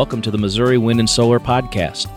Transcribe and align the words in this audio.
Welcome 0.00 0.22
to 0.22 0.30
the 0.30 0.38
Missouri 0.38 0.78
Wind 0.78 0.98
and 0.98 1.10
Solar 1.10 1.38
Podcast. 1.38 2.10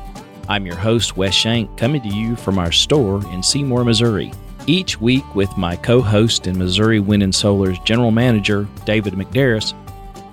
I'm 0.48 0.66
your 0.66 0.78
host, 0.78 1.18
Wes 1.18 1.34
Shank, 1.34 1.78
coming 1.78 2.02
to 2.04 2.08
you 2.08 2.38
from 2.38 2.58
our 2.58 2.72
store 2.72 3.22
in 3.34 3.44
Seymour, 3.44 3.84
Missouri. 3.84 4.32
Each 4.68 5.02
week, 5.02 5.36
with 5.36 5.58
my 5.58 5.76
co 5.76 6.02
host 6.02 6.48
and 6.48 6.58
Missouri 6.58 7.02
Wind 7.02 7.24
and 7.24 7.36
Solar's 7.36 7.78
general 7.80 8.12
manager, 8.12 8.70
David 8.86 9.16
McDarris, 9.16 9.74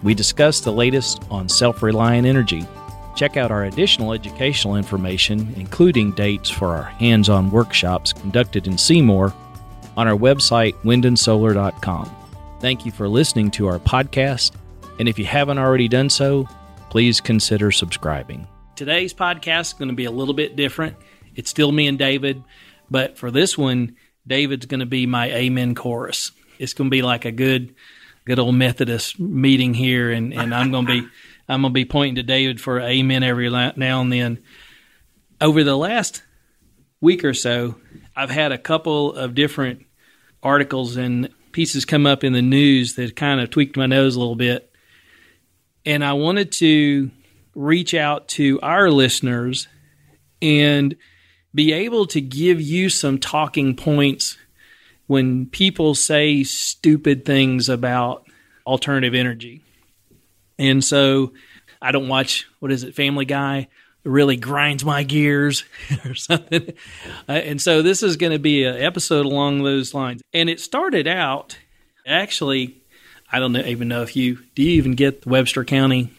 we 0.04 0.14
discuss 0.14 0.60
the 0.60 0.70
latest 0.70 1.24
on 1.28 1.48
self 1.48 1.82
reliant 1.82 2.24
energy. 2.24 2.64
Check 3.16 3.36
out 3.36 3.50
our 3.50 3.64
additional 3.64 4.12
educational 4.12 4.76
information, 4.76 5.52
including 5.56 6.12
dates 6.12 6.50
for 6.50 6.68
our 6.68 6.84
hands 6.84 7.28
on 7.28 7.50
workshops 7.50 8.12
conducted 8.12 8.68
in 8.68 8.78
Seymour, 8.78 9.34
on 9.96 10.06
our 10.06 10.16
website, 10.16 10.74
windandsolar.com. 10.84 12.14
Thank 12.60 12.86
you 12.86 12.92
for 12.92 13.08
listening 13.08 13.50
to 13.50 13.66
our 13.66 13.80
podcast, 13.80 14.52
and 15.00 15.08
if 15.08 15.18
you 15.18 15.24
haven't 15.24 15.58
already 15.58 15.88
done 15.88 16.08
so, 16.08 16.46
please 16.90 17.20
consider 17.20 17.70
subscribing. 17.70 18.46
Today's 18.76 19.14
podcast 19.14 19.60
is 19.60 19.72
going 19.74 19.88
to 19.88 19.94
be 19.94 20.04
a 20.04 20.10
little 20.10 20.34
bit 20.34 20.56
different. 20.56 20.96
It's 21.34 21.48
still 21.48 21.72
me 21.72 21.86
and 21.86 21.98
David, 21.98 22.42
but 22.90 23.16
for 23.16 23.30
this 23.30 23.56
one, 23.56 23.96
David's 24.26 24.66
going 24.66 24.80
to 24.80 24.86
be 24.86 25.06
my 25.06 25.30
amen 25.30 25.74
chorus. 25.74 26.32
It's 26.58 26.74
going 26.74 26.90
to 26.90 26.94
be 26.94 27.02
like 27.02 27.24
a 27.24 27.32
good, 27.32 27.74
good 28.26 28.38
old 28.38 28.56
Methodist 28.56 29.18
meeting 29.18 29.72
here, 29.72 30.10
and, 30.10 30.34
and 30.34 30.54
I'm 30.54 30.70
going 30.70 30.86
to 30.86 31.02
be 31.02 31.08
I'm 31.48 31.62
going 31.62 31.72
to 31.72 31.74
be 31.74 31.84
pointing 31.84 32.14
to 32.14 32.22
David 32.22 32.60
for 32.60 32.78
amen 32.80 33.24
every 33.24 33.50
now 33.50 34.00
and 34.00 34.12
then. 34.12 34.38
Over 35.40 35.64
the 35.64 35.76
last 35.76 36.22
week 37.00 37.24
or 37.24 37.34
so, 37.34 37.74
I've 38.14 38.30
had 38.30 38.52
a 38.52 38.58
couple 38.58 39.14
of 39.14 39.34
different 39.34 39.84
articles 40.44 40.96
and 40.96 41.28
pieces 41.50 41.84
come 41.84 42.06
up 42.06 42.22
in 42.22 42.34
the 42.34 42.42
news 42.42 42.94
that 42.94 43.16
kind 43.16 43.40
of 43.40 43.50
tweaked 43.50 43.76
my 43.76 43.86
nose 43.86 44.14
a 44.14 44.20
little 44.20 44.36
bit. 44.36 44.69
And 45.84 46.04
I 46.04 46.12
wanted 46.12 46.52
to 46.52 47.10
reach 47.54 47.94
out 47.94 48.28
to 48.28 48.60
our 48.62 48.90
listeners 48.90 49.68
and 50.42 50.96
be 51.54 51.72
able 51.72 52.06
to 52.06 52.20
give 52.20 52.60
you 52.60 52.88
some 52.88 53.18
talking 53.18 53.74
points 53.74 54.36
when 55.06 55.46
people 55.46 55.94
say 55.94 56.44
stupid 56.44 57.24
things 57.24 57.68
about 57.68 58.24
alternative 58.66 59.14
energy. 59.14 59.62
And 60.58 60.84
so 60.84 61.32
I 61.82 61.90
don't 61.90 62.08
watch, 62.08 62.46
what 62.60 62.70
is 62.70 62.84
it, 62.84 62.94
Family 62.94 63.24
Guy? 63.24 63.68
It 64.04 64.08
really 64.08 64.36
grinds 64.36 64.84
my 64.84 65.02
gears 65.02 65.64
or 66.04 66.14
something. 66.14 66.72
Uh, 67.28 67.32
and 67.32 67.60
so 67.60 67.82
this 67.82 68.02
is 68.02 68.16
going 68.16 68.32
to 68.32 68.38
be 68.38 68.64
an 68.64 68.76
episode 68.76 69.26
along 69.26 69.64
those 69.64 69.92
lines. 69.92 70.22
And 70.32 70.48
it 70.48 70.60
started 70.60 71.08
out 71.08 71.58
actually, 72.06 72.79
I 73.32 73.38
don't 73.38 73.56
even 73.56 73.88
know 73.88 74.02
if 74.02 74.16
you 74.16 74.38
do 74.54 74.62
you 74.62 74.72
even 74.72 74.94
get 74.94 75.22
the 75.22 75.28
Webster 75.28 75.64
County 75.64 76.12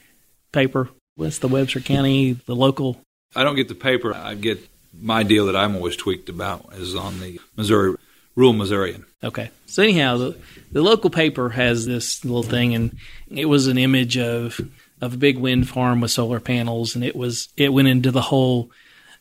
paper? 0.51 0.89
What's 1.15 1.39
the 1.39 1.47
Webster 1.47 1.79
County, 1.79 2.33
the 2.33 2.55
local? 2.55 2.99
I 3.35 3.43
don't 3.43 3.55
get 3.55 3.67
the 3.67 3.75
paper. 3.75 4.13
I 4.13 4.35
get 4.35 4.59
my 4.99 5.23
deal 5.23 5.45
that 5.45 5.55
I'm 5.55 5.75
always 5.75 5.95
tweaked 5.95 6.29
about 6.29 6.73
is 6.73 6.95
on 6.95 7.19
the 7.19 7.39
Missouri 7.55 7.95
Rural 8.35 8.53
Missourian. 8.53 9.05
Okay. 9.23 9.51
So 9.67 9.83
anyhow, 9.83 10.17
the, 10.17 10.37
the 10.71 10.81
local 10.81 11.09
paper 11.09 11.49
has 11.49 11.85
this 11.85 12.25
little 12.25 12.43
thing, 12.43 12.75
and 12.75 12.97
it 13.29 13.45
was 13.45 13.67
an 13.67 13.77
image 13.77 14.17
of 14.17 14.59
of 15.01 15.13
a 15.15 15.17
big 15.17 15.37
wind 15.37 15.67
farm 15.67 16.01
with 16.01 16.11
solar 16.11 16.39
panels, 16.39 16.95
and 16.95 17.03
it 17.03 17.15
was 17.15 17.49
it 17.57 17.73
went 17.73 17.87
into 17.87 18.11
the 18.11 18.21
whole, 18.21 18.71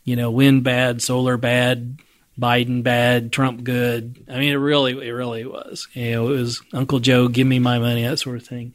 you 0.04 0.16
know, 0.16 0.30
wind 0.30 0.64
bad, 0.64 1.02
solar 1.02 1.36
bad, 1.36 1.98
Biden 2.40 2.82
bad, 2.82 3.32
Trump 3.32 3.62
good. 3.64 4.24
I 4.28 4.38
mean, 4.38 4.52
it 4.52 4.56
really 4.56 4.92
it 5.06 5.12
really 5.12 5.44
was. 5.44 5.88
You 5.92 6.12
know, 6.12 6.28
it 6.30 6.36
was 6.36 6.62
Uncle 6.72 7.00
Joe, 7.00 7.28
give 7.28 7.46
me 7.46 7.58
my 7.58 7.78
money, 7.78 8.02
that 8.02 8.18
sort 8.18 8.36
of 8.36 8.46
thing. 8.46 8.74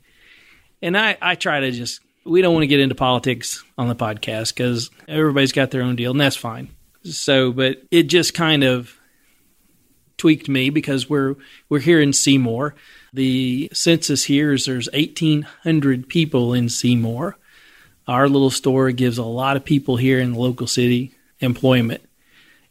And 0.82 0.98
I 0.98 1.18
I 1.22 1.36
try 1.36 1.62
to 1.62 1.72
just 1.72 2.02
we 2.24 2.42
don't 2.42 2.54
want 2.54 2.64
to 2.64 2.68
get 2.68 2.80
into 2.80 2.96
politics 2.96 3.64
on 3.78 3.88
the 3.88 3.96
podcast 3.96 4.54
because 4.54 4.90
everybody's 5.08 5.52
got 5.52 5.72
their 5.72 5.82
own 5.82 5.96
deal, 5.96 6.12
and 6.12 6.22
that's 6.22 6.36
fine. 6.36 6.70
So, 7.04 7.52
but 7.52 7.82
it 7.92 8.04
just 8.04 8.34
kind 8.34 8.64
of 8.64 8.98
tweaked 10.18 10.48
me 10.48 10.70
because 10.70 11.10
we're 11.10 11.36
we're 11.70 11.80
here 11.80 12.02
in 12.02 12.14
Seymour 12.14 12.76
the 13.16 13.70
census 13.74 14.26
here 14.26 14.52
is 14.52 14.66
there's 14.66 14.90
1,800 14.92 16.10
people 16.10 16.54
in 16.54 16.68
Seymour. 16.68 17.38
Our 18.08 18.28
little 18.28 18.52
store 18.52 18.92
gives 18.92 19.18
a 19.18 19.24
lot 19.24 19.56
of 19.56 19.64
people 19.64 19.96
here 19.96 20.20
in 20.20 20.34
the 20.34 20.40
local 20.40 20.68
city 20.68 21.16
employment. 21.40 22.05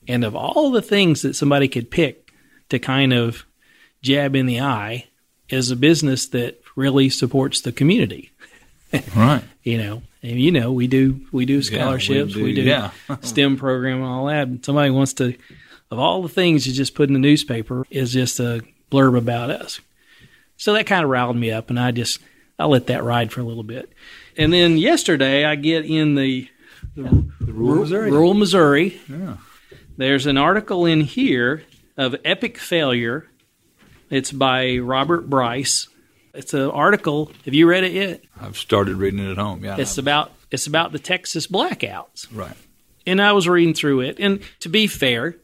And 0.06 0.24
of 0.24 0.34
all 0.36 0.70
the 0.70 0.82
things 0.82 1.22
that 1.22 1.34
somebody 1.34 1.68
could 1.68 1.90
pick 1.90 2.32
to 2.68 2.78
kind 2.78 3.12
of 3.12 3.44
jab 4.02 4.36
in 4.36 4.46
the 4.46 4.60
eye, 4.60 5.06
is 5.48 5.70
a 5.70 5.76
business 5.76 6.26
that 6.28 6.60
really 6.76 7.08
supports 7.08 7.60
the 7.60 7.72
community. 7.72 8.30
Right. 9.16 9.42
you 9.64 9.76
know, 9.76 10.04
and 10.22 10.40
you 10.40 10.52
know, 10.52 10.70
we 10.70 10.86
do 10.86 11.20
we 11.32 11.46
do 11.46 11.62
scholarships, 11.62 12.36
yeah, 12.36 12.44
we 12.44 12.54
do, 12.54 12.60
we 12.60 12.62
do 12.62 12.62
yeah. 12.62 12.90
STEM 13.22 13.56
program 13.56 13.96
and 13.96 14.06
all 14.06 14.26
that. 14.26 14.46
And 14.46 14.64
somebody 14.64 14.90
wants 14.90 15.14
to 15.14 15.34
of 15.90 15.98
all 15.98 16.22
the 16.22 16.28
things 16.28 16.64
you 16.64 16.72
just 16.72 16.94
put 16.94 17.08
in 17.08 17.12
the 17.12 17.18
newspaper 17.18 17.84
is 17.90 18.12
just 18.12 18.38
a 18.38 18.62
blurb 18.92 19.18
about 19.18 19.50
us. 19.50 19.80
So 20.56 20.74
that 20.74 20.86
kind 20.86 21.02
of 21.02 21.10
riled 21.10 21.36
me 21.36 21.50
up, 21.50 21.70
and 21.70 21.80
I 21.80 21.90
just 21.90 22.20
I 22.56 22.66
let 22.66 22.86
that 22.86 23.02
ride 23.02 23.32
for 23.32 23.40
a 23.40 23.44
little 23.44 23.64
bit. 23.64 23.92
And 24.36 24.52
then 24.52 24.78
yesterday, 24.78 25.44
I 25.44 25.56
get 25.56 25.84
in 25.84 26.14
the, 26.14 26.48
the, 26.94 27.26
the 27.40 27.52
rural 27.52 27.80
Missouri. 27.80 28.10
Rural 28.12 28.34
Missouri. 28.34 29.00
Yeah. 29.08 29.36
There's 29.96 30.26
an 30.26 30.36
article 30.36 30.86
in 30.86 31.02
here 31.02 31.62
of 31.96 32.16
epic 32.24 32.58
failure. 32.58 33.28
It's 34.10 34.32
by 34.32 34.78
Robert 34.78 35.28
Bryce. 35.30 35.88
It's 36.32 36.52
an 36.52 36.70
article. 36.70 37.30
Have 37.44 37.54
you 37.54 37.68
read 37.68 37.84
it 37.84 37.92
yet? 37.92 38.22
I've 38.40 38.56
started 38.56 38.96
reading 38.96 39.20
it 39.20 39.30
at 39.30 39.38
home. 39.38 39.64
Yeah. 39.64 39.76
It's 39.78 39.98
about 39.98 40.32
it's 40.50 40.66
about 40.66 40.92
the 40.92 40.98
Texas 40.98 41.46
blackouts. 41.46 42.26
Right. 42.32 42.56
And 43.06 43.20
I 43.22 43.32
was 43.32 43.48
reading 43.48 43.74
through 43.74 44.00
it, 44.00 44.18
and 44.18 44.40
to 44.60 44.68
be 44.68 44.86
fair, 44.86 45.36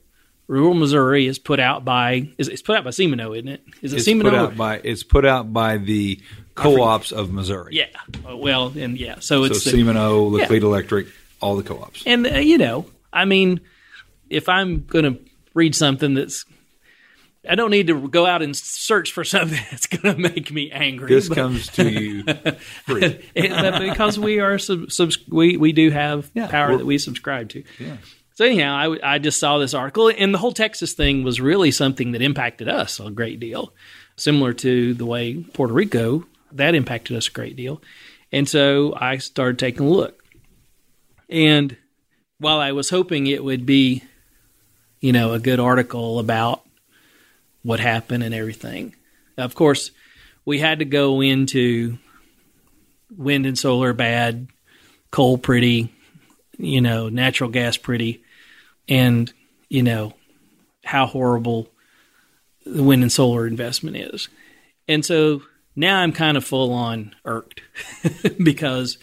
Rural 0.48 0.74
Missouri 0.74 1.26
is 1.26 1.38
put 1.38 1.60
out 1.60 1.84
by 1.84 2.30
is 2.36 2.48
it's 2.48 2.62
put 2.62 2.76
out 2.76 2.82
by 2.82 2.90
Semino, 2.90 3.36
isn't 3.36 3.48
it? 3.48 3.62
Is 3.82 3.92
it 3.92 3.98
it's 3.98 4.08
Semino? 4.08 4.22
Put 4.22 4.34
out 4.34 4.56
by, 4.56 4.80
it's 4.82 5.04
put 5.04 5.24
out 5.24 5.52
by 5.52 5.76
the 5.76 6.20
co-ops 6.56 7.12
of 7.12 7.32
Missouri. 7.32 7.76
Yeah. 7.76 7.86
Uh, 8.28 8.36
well, 8.36 8.72
and 8.76 8.98
yeah, 8.98 9.20
so 9.20 9.44
it's 9.44 9.62
so 9.62 9.70
Semino, 9.70 10.28
Laclede 10.28 10.62
yeah. 10.62 10.66
Electric, 10.66 11.06
all 11.40 11.56
the 11.56 11.62
co-ops. 11.62 12.02
And 12.04 12.26
uh, 12.26 12.38
you 12.38 12.58
know, 12.58 12.86
I 13.12 13.26
mean, 13.26 13.60
if 14.30 14.48
I'm 14.48 14.84
going 14.86 15.04
to 15.04 15.20
read 15.54 15.74
something 15.74 16.14
that's 16.14 16.46
I 17.48 17.54
don't 17.54 17.70
need 17.70 17.86
to 17.86 18.08
go 18.08 18.26
out 18.26 18.42
and 18.42 18.54
search 18.56 19.12
for 19.12 19.24
something 19.24 19.60
that's 19.70 19.86
going 19.86 20.14
to 20.14 20.20
make 20.20 20.50
me 20.50 20.70
angry. 20.70 21.08
This 21.08 21.28
but, 21.28 21.36
comes 21.36 21.68
to 21.68 21.90
you 21.90 22.24
free 22.86 23.20
because 23.34 24.18
we 24.18 24.40
are 24.40 24.58
sub, 24.58 24.90
sub, 24.92 25.10
we 25.28 25.56
we 25.56 25.72
do 25.72 25.90
have 25.90 26.30
yeah, 26.34 26.48
power 26.48 26.76
that 26.76 26.86
we 26.86 26.98
subscribe 26.98 27.48
to. 27.50 27.64
Yeah. 27.78 27.96
So 28.34 28.46
anyhow, 28.46 28.74
I, 28.74 29.14
I 29.14 29.18
just 29.18 29.38
saw 29.38 29.58
this 29.58 29.74
article, 29.74 30.10
and 30.16 30.32
the 30.32 30.38
whole 30.38 30.52
Texas 30.52 30.94
thing 30.94 31.24
was 31.24 31.42
really 31.42 31.70
something 31.70 32.12
that 32.12 32.22
impacted 32.22 32.68
us 32.68 32.98
a 32.98 33.10
great 33.10 33.38
deal, 33.38 33.74
similar 34.16 34.54
to 34.54 34.94
the 34.94 35.04
way 35.04 35.42
Puerto 35.52 35.74
Rico 35.74 36.26
that 36.52 36.74
impacted 36.74 37.16
us 37.16 37.28
a 37.28 37.32
great 37.32 37.54
deal. 37.54 37.82
And 38.32 38.48
so 38.48 38.94
I 38.96 39.18
started 39.18 39.58
taking 39.58 39.86
a 39.86 39.90
look, 39.90 40.22
and 41.28 41.76
while 42.38 42.60
I 42.60 42.72
was 42.72 42.88
hoping 42.88 43.26
it 43.26 43.44
would 43.44 43.66
be, 43.66 44.02
you 45.00 45.12
know, 45.12 45.32
a 45.32 45.38
good 45.38 45.60
article 45.60 46.18
about 46.18 46.62
what 47.62 47.80
happened 47.80 48.22
and 48.22 48.34
everything, 48.34 48.94
of 49.36 49.54
course, 49.54 49.90
we 50.44 50.58
had 50.58 50.78
to 50.80 50.84
go 50.84 51.20
into 51.20 51.98
wind 53.16 53.46
and 53.46 53.58
solar 53.58 53.92
bad, 53.92 54.48
coal 55.10 55.38
pretty, 55.38 55.92
you 56.58 56.80
know, 56.80 57.08
natural 57.08 57.50
gas 57.50 57.76
pretty 57.76 58.22
and 58.88 59.32
you 59.68 59.82
know 59.82 60.14
how 60.84 61.06
horrible 61.06 61.70
the 62.66 62.82
wind 62.82 63.02
and 63.02 63.12
solar 63.12 63.46
investment 63.46 63.96
is. 63.96 64.28
And 64.88 65.04
so 65.04 65.42
now 65.76 66.00
I'm 66.00 66.12
kind 66.12 66.36
of 66.36 66.44
full 66.44 66.72
on 66.72 67.14
irked 67.24 67.60
because 68.42 68.98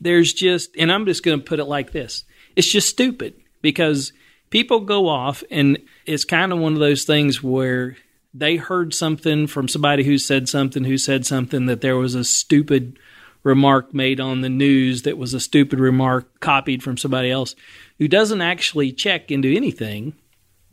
there's 0.00 0.32
just, 0.32 0.76
and 0.78 0.92
I'm 0.92 1.06
just 1.06 1.22
going 1.22 1.38
to 1.38 1.44
put 1.44 1.58
it 1.58 1.64
like 1.64 1.92
this 1.92 2.24
it's 2.54 2.70
just 2.70 2.88
stupid 2.88 3.34
because 3.60 4.12
people 4.50 4.80
go 4.80 5.08
off 5.08 5.42
and 5.50 5.78
it's 6.04 6.24
kind 6.24 6.52
of 6.52 6.58
one 6.58 6.74
of 6.74 6.78
those 6.78 7.04
things 7.04 7.42
where 7.42 7.96
they 8.32 8.56
heard 8.56 8.92
something 8.92 9.46
from 9.46 9.68
somebody 9.68 10.04
who 10.04 10.18
said 10.18 10.48
something 10.48 10.84
who 10.84 10.98
said 10.98 11.24
something 11.24 11.66
that 11.66 11.80
there 11.80 11.96
was 11.96 12.14
a 12.14 12.24
stupid 12.24 12.98
remark 13.42 13.94
made 13.94 14.18
on 14.20 14.40
the 14.40 14.48
news 14.48 15.02
that 15.02 15.16
was 15.16 15.32
a 15.32 15.40
stupid 15.40 15.78
remark 15.78 16.40
copied 16.40 16.82
from 16.82 16.96
somebody 16.96 17.30
else 17.30 17.54
who 17.98 18.08
doesn't 18.08 18.40
actually 18.40 18.92
check 18.92 19.30
into 19.30 19.54
anything 19.54 20.12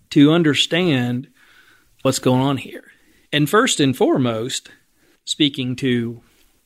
to 0.10 0.32
understand 0.32 1.28
what's 2.02 2.20
going 2.20 2.42
on 2.42 2.58
here. 2.58 2.92
And 3.32 3.50
first 3.50 3.80
and 3.80 3.96
foremost, 3.96 4.70
speaking 5.26 5.76
to 5.78 6.22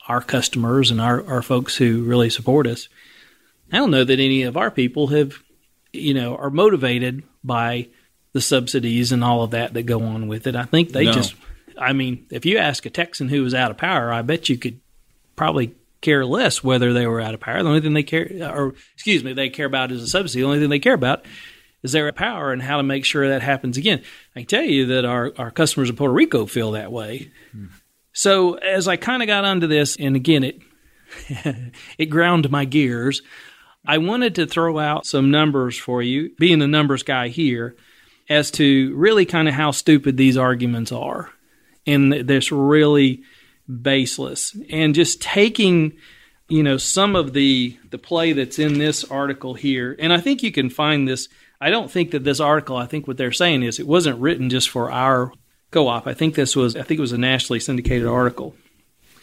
our 0.07 0.21
customers 0.21 0.91
and 0.91 0.99
our, 0.99 1.25
our 1.27 1.41
folks 1.41 1.77
who 1.77 2.03
really 2.03 2.29
support 2.29 2.67
us, 2.67 2.89
I 3.71 3.77
don't 3.77 3.91
know 3.91 4.03
that 4.03 4.19
any 4.19 4.43
of 4.43 4.57
our 4.57 4.71
people 4.71 5.07
have, 5.07 5.43
you 5.97 6.13
know, 6.13 6.35
are 6.35 6.49
motivated 6.49 7.23
by 7.43 7.89
the 8.33 8.41
subsidies 8.41 9.11
and 9.11 9.23
all 9.23 9.43
of 9.43 9.51
that 9.51 9.73
that 9.73 9.83
go 9.83 10.01
on 10.03 10.27
with 10.27 10.47
it. 10.47 10.55
I 10.55 10.63
think 10.63 10.89
they 10.89 11.05
no. 11.05 11.11
just, 11.11 11.35
I 11.77 11.93
mean, 11.93 12.25
if 12.29 12.45
you 12.45 12.57
ask 12.57 12.85
a 12.85 12.89
Texan 12.89 13.29
who 13.29 13.43
was 13.43 13.53
out 13.53 13.71
of 13.71 13.77
power, 13.77 14.11
I 14.11 14.21
bet 14.21 14.49
you 14.49 14.57
could 14.57 14.79
probably 15.35 15.75
care 16.01 16.25
less 16.25 16.63
whether 16.63 16.93
they 16.93 17.07
were 17.07 17.21
out 17.21 17.33
of 17.33 17.39
power. 17.39 17.61
The 17.61 17.69
only 17.69 17.81
thing 17.81 17.93
they 17.93 18.03
care, 18.03 18.29
or 18.53 18.75
excuse 18.93 19.23
me, 19.23 19.33
they 19.33 19.49
care 19.49 19.65
about 19.65 19.91
is 19.91 20.03
a 20.03 20.07
subsidy. 20.07 20.41
The 20.41 20.47
only 20.47 20.59
thing 20.59 20.69
they 20.69 20.79
care 20.79 20.93
about 20.93 21.25
is 21.83 21.91
their 21.91 22.11
power 22.11 22.51
and 22.51 22.61
how 22.61 22.77
to 22.77 22.83
make 22.83 23.05
sure 23.05 23.29
that 23.29 23.41
happens 23.41 23.77
again. 23.77 24.03
I 24.35 24.41
can 24.41 24.47
tell 24.47 24.63
you 24.63 24.87
that 24.87 25.05
our, 25.05 25.33
our 25.37 25.51
customers 25.51 25.89
in 25.89 25.95
Puerto 25.95 26.13
Rico 26.13 26.45
feel 26.45 26.71
that 26.71 26.91
way. 26.91 27.31
Hmm. 27.51 27.67
So 28.13 28.55
as 28.55 28.87
I 28.87 28.97
kind 28.97 29.21
of 29.21 29.27
got 29.27 29.45
onto 29.45 29.67
this, 29.67 29.95
and 29.95 30.15
again, 30.15 30.43
it 30.43 30.59
it 31.97 32.07
ground 32.07 32.49
my 32.49 32.65
gears. 32.65 33.21
I 33.87 33.97
wanted 33.99 34.35
to 34.35 34.45
throw 34.45 34.77
out 34.77 35.05
some 35.05 35.31
numbers 35.31 35.77
for 35.77 36.03
you, 36.03 36.31
being 36.37 36.59
the 36.59 36.67
numbers 36.67 37.03
guy 37.03 37.29
here, 37.29 37.75
as 38.29 38.51
to 38.51 38.93
really 38.95 39.25
kind 39.25 39.47
of 39.47 39.53
how 39.53 39.71
stupid 39.71 40.17
these 40.17 40.37
arguments 40.37 40.91
are. 40.91 41.31
And 41.85 42.11
this 42.11 42.51
really 42.51 43.23
baseless. 43.81 44.55
And 44.69 44.93
just 44.93 45.21
taking, 45.21 45.93
you 46.49 46.63
know, 46.63 46.75
some 46.75 47.15
of 47.15 47.31
the 47.31 47.77
the 47.89 47.97
play 47.97 48.33
that's 48.33 48.59
in 48.59 48.77
this 48.77 49.05
article 49.05 49.53
here, 49.53 49.95
and 49.97 50.11
I 50.11 50.19
think 50.19 50.43
you 50.43 50.51
can 50.51 50.69
find 50.69 51.07
this. 51.07 51.29
I 51.61 51.69
don't 51.69 51.89
think 51.89 52.11
that 52.11 52.25
this 52.25 52.41
article, 52.41 52.75
I 52.75 52.85
think 52.85 53.07
what 53.07 53.17
they're 53.17 53.31
saying 53.31 53.63
is 53.63 53.79
it 53.79 53.87
wasn't 53.87 54.19
written 54.19 54.49
just 54.49 54.69
for 54.69 54.91
our 54.91 55.31
co-op. 55.71 56.05
I 56.07 56.13
think 56.13 56.35
this 56.35 56.55
was 56.55 56.75
I 56.75 56.83
think 56.83 56.97
it 56.97 57.01
was 57.01 57.13
a 57.13 57.17
nationally 57.17 57.61
syndicated 57.61 58.07
article. 58.07 58.53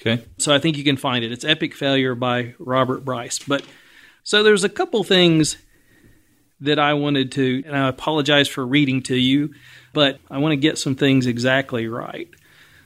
Okay. 0.00 0.24
So 0.38 0.54
I 0.54 0.58
think 0.58 0.76
you 0.78 0.84
can 0.84 0.96
find 0.96 1.24
it. 1.24 1.32
It's 1.32 1.44
Epic 1.44 1.74
Failure 1.74 2.14
by 2.14 2.54
Robert 2.58 3.04
Bryce. 3.04 3.38
But 3.38 3.64
so 4.24 4.42
there's 4.42 4.64
a 4.64 4.68
couple 4.68 5.04
things 5.04 5.56
that 6.60 6.78
I 6.78 6.94
wanted 6.94 7.32
to, 7.32 7.62
and 7.66 7.76
I 7.76 7.88
apologize 7.88 8.48
for 8.48 8.66
reading 8.66 9.02
to 9.04 9.16
you, 9.16 9.54
but 9.92 10.18
I 10.30 10.38
want 10.38 10.52
to 10.52 10.56
get 10.56 10.78
some 10.78 10.96
things 10.96 11.26
exactly 11.26 11.86
right. 11.86 12.28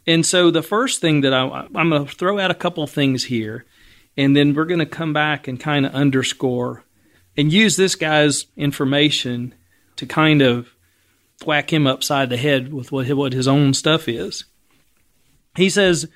And 0.06 0.26
so 0.26 0.50
the 0.50 0.62
first 0.62 1.00
thing 1.00 1.20
that 1.22 1.32
I, 1.32 1.66
I'm 1.74 1.90
going 1.90 2.06
to 2.06 2.12
throw 2.12 2.38
out 2.38 2.50
a 2.50 2.54
couple 2.54 2.86
things 2.86 3.24
here, 3.24 3.64
and 4.16 4.34
then 4.34 4.54
we're 4.54 4.64
going 4.64 4.80
to 4.80 4.86
come 4.86 5.12
back 5.12 5.46
and 5.46 5.60
kind 5.60 5.86
of 5.86 5.94
underscore 5.94 6.84
and 7.36 7.52
use 7.52 7.76
this 7.76 7.94
guy's 7.94 8.46
information 8.56 9.54
to 9.96 10.06
kind 10.06 10.42
of 10.42 10.70
whack 11.46 11.72
him 11.72 11.86
upside 11.86 12.30
the 12.30 12.36
head 12.36 12.72
with 12.72 12.90
what 12.90 13.32
his 13.32 13.46
own 13.46 13.74
stuff 13.74 14.08
is. 14.08 14.44
He 15.56 15.70
says 15.70 16.08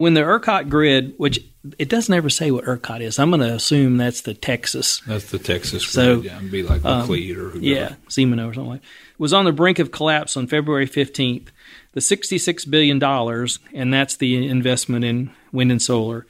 when 0.00 0.14
the 0.14 0.22
ERCOT 0.22 0.70
grid, 0.70 1.12
which 1.18 1.44
it 1.78 1.90
doesn't 1.90 2.14
ever 2.14 2.30
say 2.30 2.50
what 2.50 2.64
ERCOT 2.64 3.02
is, 3.02 3.18
I'm 3.18 3.28
going 3.28 3.42
to 3.42 3.52
assume 3.52 3.98
that's 3.98 4.22
the 4.22 4.32
Texas. 4.32 5.00
That's 5.00 5.30
the 5.30 5.38
Texas 5.38 5.86
so, 5.86 6.14
grid. 6.14 6.24
Yeah, 6.24 6.38
it'd 6.38 6.50
be 6.50 6.62
like 6.62 6.80
McLeod 6.80 7.36
um, 7.36 7.46
or 7.46 7.50
whoever. 7.50 7.58
Yeah, 7.58 7.94
Siemens 8.08 8.40
or 8.40 8.54
something 8.54 8.70
like. 8.70 8.82
Was 9.18 9.34
on 9.34 9.44
the 9.44 9.52
brink 9.52 9.78
of 9.78 9.92
collapse 9.92 10.38
on 10.38 10.46
February 10.46 10.88
15th. 10.88 11.48
The 11.92 12.00
66 12.00 12.64
billion 12.64 12.98
dollars, 12.98 13.58
and 13.74 13.92
that's 13.92 14.16
the 14.16 14.48
investment 14.48 15.04
in 15.04 15.32
wind 15.52 15.70
and 15.70 15.82
solar, 15.82 16.26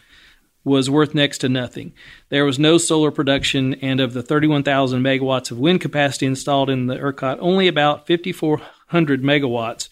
was 0.64 0.90
worth 0.90 1.14
next 1.14 1.38
to 1.38 1.48
nothing. 1.48 1.92
There 2.28 2.44
was 2.44 2.58
no 2.58 2.76
solar 2.76 3.12
production, 3.12 3.74
and 3.74 4.00
of 4.00 4.14
the 4.14 4.22
31,000 4.24 5.00
megawatts 5.00 5.52
of 5.52 5.60
wind 5.60 5.80
capacity 5.80 6.26
installed 6.26 6.70
in 6.70 6.88
the 6.88 6.96
ERCOT, 6.96 7.38
only 7.38 7.68
about 7.68 8.08
5,400 8.08 9.22
megawatts 9.22 9.88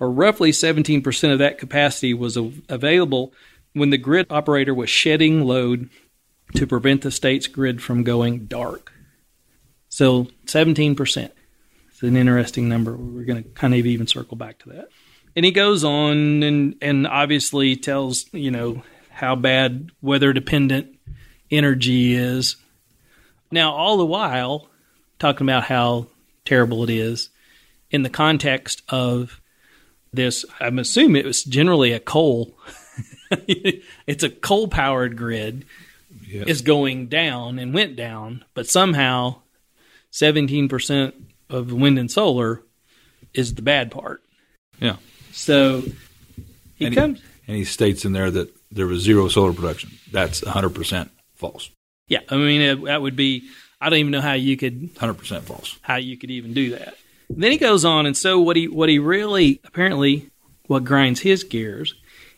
or 0.00 0.10
roughly 0.10 0.50
17% 0.50 1.32
of 1.32 1.38
that 1.38 1.58
capacity 1.58 2.14
was 2.14 2.36
available 2.68 3.32
when 3.72 3.90
the 3.90 3.98
grid 3.98 4.26
operator 4.30 4.74
was 4.74 4.90
shedding 4.90 5.44
load 5.44 5.90
to 6.54 6.66
prevent 6.66 7.02
the 7.02 7.10
state's 7.10 7.46
grid 7.46 7.82
from 7.82 8.02
going 8.02 8.46
dark. 8.46 8.92
So 9.88 10.28
17%. 10.46 11.30
It's 11.90 12.02
an 12.02 12.16
interesting 12.16 12.68
number. 12.68 12.96
We're 12.96 13.24
going 13.24 13.42
to 13.42 13.48
kind 13.50 13.74
of 13.74 13.84
even 13.84 14.06
circle 14.06 14.36
back 14.36 14.58
to 14.60 14.68
that. 14.70 14.88
And 15.34 15.44
he 15.44 15.50
goes 15.50 15.84
on 15.84 16.42
and, 16.42 16.76
and 16.80 17.06
obviously 17.06 17.76
tells, 17.76 18.26
you 18.32 18.50
know, 18.50 18.82
how 19.10 19.34
bad 19.34 19.90
weather 20.00 20.32
dependent 20.32 20.96
energy 21.50 22.14
is. 22.14 22.56
Now, 23.50 23.72
all 23.72 23.96
the 23.96 24.06
while, 24.06 24.68
talking 25.18 25.46
about 25.46 25.64
how 25.64 26.06
terrible 26.44 26.84
it 26.84 26.90
is 26.90 27.30
in 27.90 28.02
the 28.02 28.10
context 28.10 28.82
of 28.88 29.40
this, 30.12 30.44
I'm 30.60 30.78
assuming 30.78 31.22
it 31.22 31.26
was 31.26 31.44
generally 31.44 31.92
a 31.92 32.00
coal. 32.00 32.56
it's 33.30 34.22
a 34.22 34.30
coal 34.30 34.68
powered 34.68 35.16
grid 35.16 35.64
yes. 36.26 36.46
is 36.46 36.62
going 36.62 37.06
down 37.08 37.58
and 37.58 37.74
went 37.74 37.96
down, 37.96 38.44
but 38.54 38.66
somehow 38.66 39.36
17% 40.12 41.12
of 41.50 41.72
wind 41.72 41.98
and 41.98 42.10
solar 42.10 42.62
is 43.34 43.54
the 43.54 43.62
bad 43.62 43.90
part. 43.90 44.22
Yeah. 44.80 44.96
So 45.32 45.82
he 46.76 46.86
and 46.86 46.94
comes. 46.94 47.20
He, 47.20 47.24
and 47.48 47.56
he 47.56 47.64
states 47.64 48.04
in 48.04 48.12
there 48.12 48.30
that 48.30 48.54
there 48.70 48.86
was 48.86 49.02
zero 49.02 49.28
solar 49.28 49.52
production. 49.52 49.90
That's 50.10 50.40
100% 50.40 51.08
false. 51.34 51.70
Yeah. 52.08 52.20
I 52.28 52.36
mean, 52.36 52.60
it, 52.60 52.84
that 52.84 53.02
would 53.02 53.16
be, 53.16 53.48
I 53.80 53.90
don't 53.90 53.98
even 53.98 54.12
know 54.12 54.20
how 54.20 54.32
you 54.32 54.56
could. 54.56 54.94
100% 54.94 55.42
false. 55.42 55.78
How 55.82 55.96
you 55.96 56.16
could 56.16 56.30
even 56.30 56.54
do 56.54 56.70
that. 56.70 56.96
Then 57.30 57.52
he 57.52 57.58
goes 57.58 57.84
on, 57.84 58.06
and 58.06 58.16
so 58.16 58.40
what 58.40 58.56
he 58.56 58.68
what 58.68 58.88
he 58.88 58.98
really 58.98 59.60
apparently 59.64 60.30
what 60.66 60.84
grinds 60.84 61.20
his 61.20 61.44
gears 61.44 61.94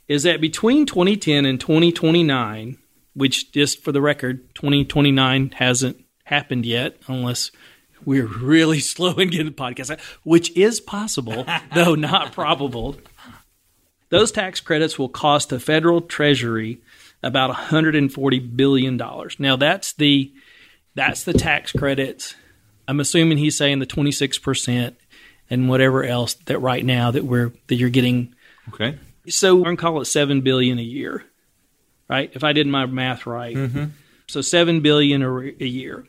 is 0.09 0.25
that 0.25 0.41
between 0.41 0.87
2010 0.87 1.45
and 1.45 1.61
2029, 1.61 2.79
which 3.15 3.53
just 3.53 3.83
for 3.83 3.93
the 3.93 4.01
record, 4.01 4.53
2029 4.57 5.51
hasn't 5.51 6.05
happened 6.25 6.67
yet, 6.67 6.97
unless 7.07 7.53
we're 8.05 8.27
really 8.27 8.81
slow 8.81 9.13
in 9.15 9.29
getting 9.29 9.47
the 9.47 9.53
podcast 9.53 9.91
out, 9.91 10.01
which 10.25 10.57
is 10.57 10.81
possible, 10.81 11.47
though 11.75 11.95
not 11.95 12.33
probable. 12.33 12.97
Those 14.09 14.33
tax 14.33 14.61
credits 14.61 14.99
will 14.99 15.09
cost 15.09 15.51
the 15.51 15.61
federal 15.61 16.01
treasury 16.01 16.81
about 17.23 17.51
140 17.51 18.39
billion 18.41 18.97
dollars. 18.97 19.37
Now 19.39 19.57
that's 19.57 19.93
the 19.93 20.33
that's 20.95 21.23
the 21.23 21.33
tax 21.33 21.71
credits 21.73 22.35
I'm 22.91 22.99
assuming 22.99 23.39
he's 23.39 23.57
saying 23.57 23.79
the 23.79 23.87
26% 23.87 24.97
and 25.49 25.69
whatever 25.69 26.03
else 26.03 26.35
that 26.47 26.59
right 26.59 26.85
now 26.85 27.13
that 27.13 27.25
we're 27.25 27.53
that 27.69 27.77
you're 27.77 27.89
getting. 27.89 28.35
Okay. 28.71 28.99
So 29.29 29.55
we're 29.55 29.63
gonna 29.63 29.77
call 29.77 30.01
it 30.01 30.07
seven 30.07 30.41
billion 30.41 30.81
a 30.81 30.83
year, 30.83 31.25
right? 32.09 32.33
If 32.35 32.43
I 32.43 32.53
did 32.53 32.67
my 32.67 32.87
math 32.87 33.27
right, 33.27 33.55
mm-hmm. 33.55 33.85
so 34.27 34.41
seven 34.41 34.81
billion 34.81 35.23
a, 35.23 35.39
a 35.39 35.67
year. 35.67 36.05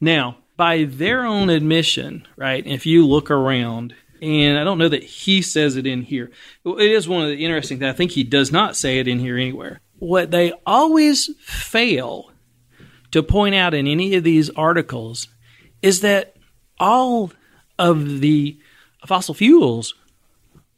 Now, 0.00 0.38
by 0.56 0.82
their 0.82 1.24
own 1.24 1.50
admission, 1.50 2.26
right? 2.36 2.66
If 2.66 2.84
you 2.84 3.06
look 3.06 3.30
around, 3.30 3.94
and 4.20 4.58
I 4.58 4.64
don't 4.64 4.78
know 4.78 4.88
that 4.88 5.04
he 5.04 5.40
says 5.40 5.76
it 5.76 5.86
in 5.86 6.02
here. 6.02 6.32
It 6.64 6.90
is 6.90 7.08
one 7.08 7.22
of 7.22 7.28
the 7.28 7.44
interesting 7.44 7.78
things. 7.78 7.94
I 7.94 7.96
think 7.96 8.10
he 8.10 8.24
does 8.24 8.50
not 8.50 8.74
say 8.74 8.98
it 8.98 9.06
in 9.06 9.20
here 9.20 9.36
anywhere. 9.36 9.80
What 10.00 10.32
they 10.32 10.52
always 10.66 11.30
fail 11.38 12.32
to 13.12 13.22
point 13.22 13.54
out 13.54 13.72
in 13.72 13.86
any 13.86 14.16
of 14.16 14.24
these 14.24 14.50
articles 14.50 15.28
is 15.84 16.00
that 16.00 16.34
all 16.80 17.30
of 17.78 18.20
the 18.20 18.58
fossil 19.06 19.34
fuels 19.34 19.94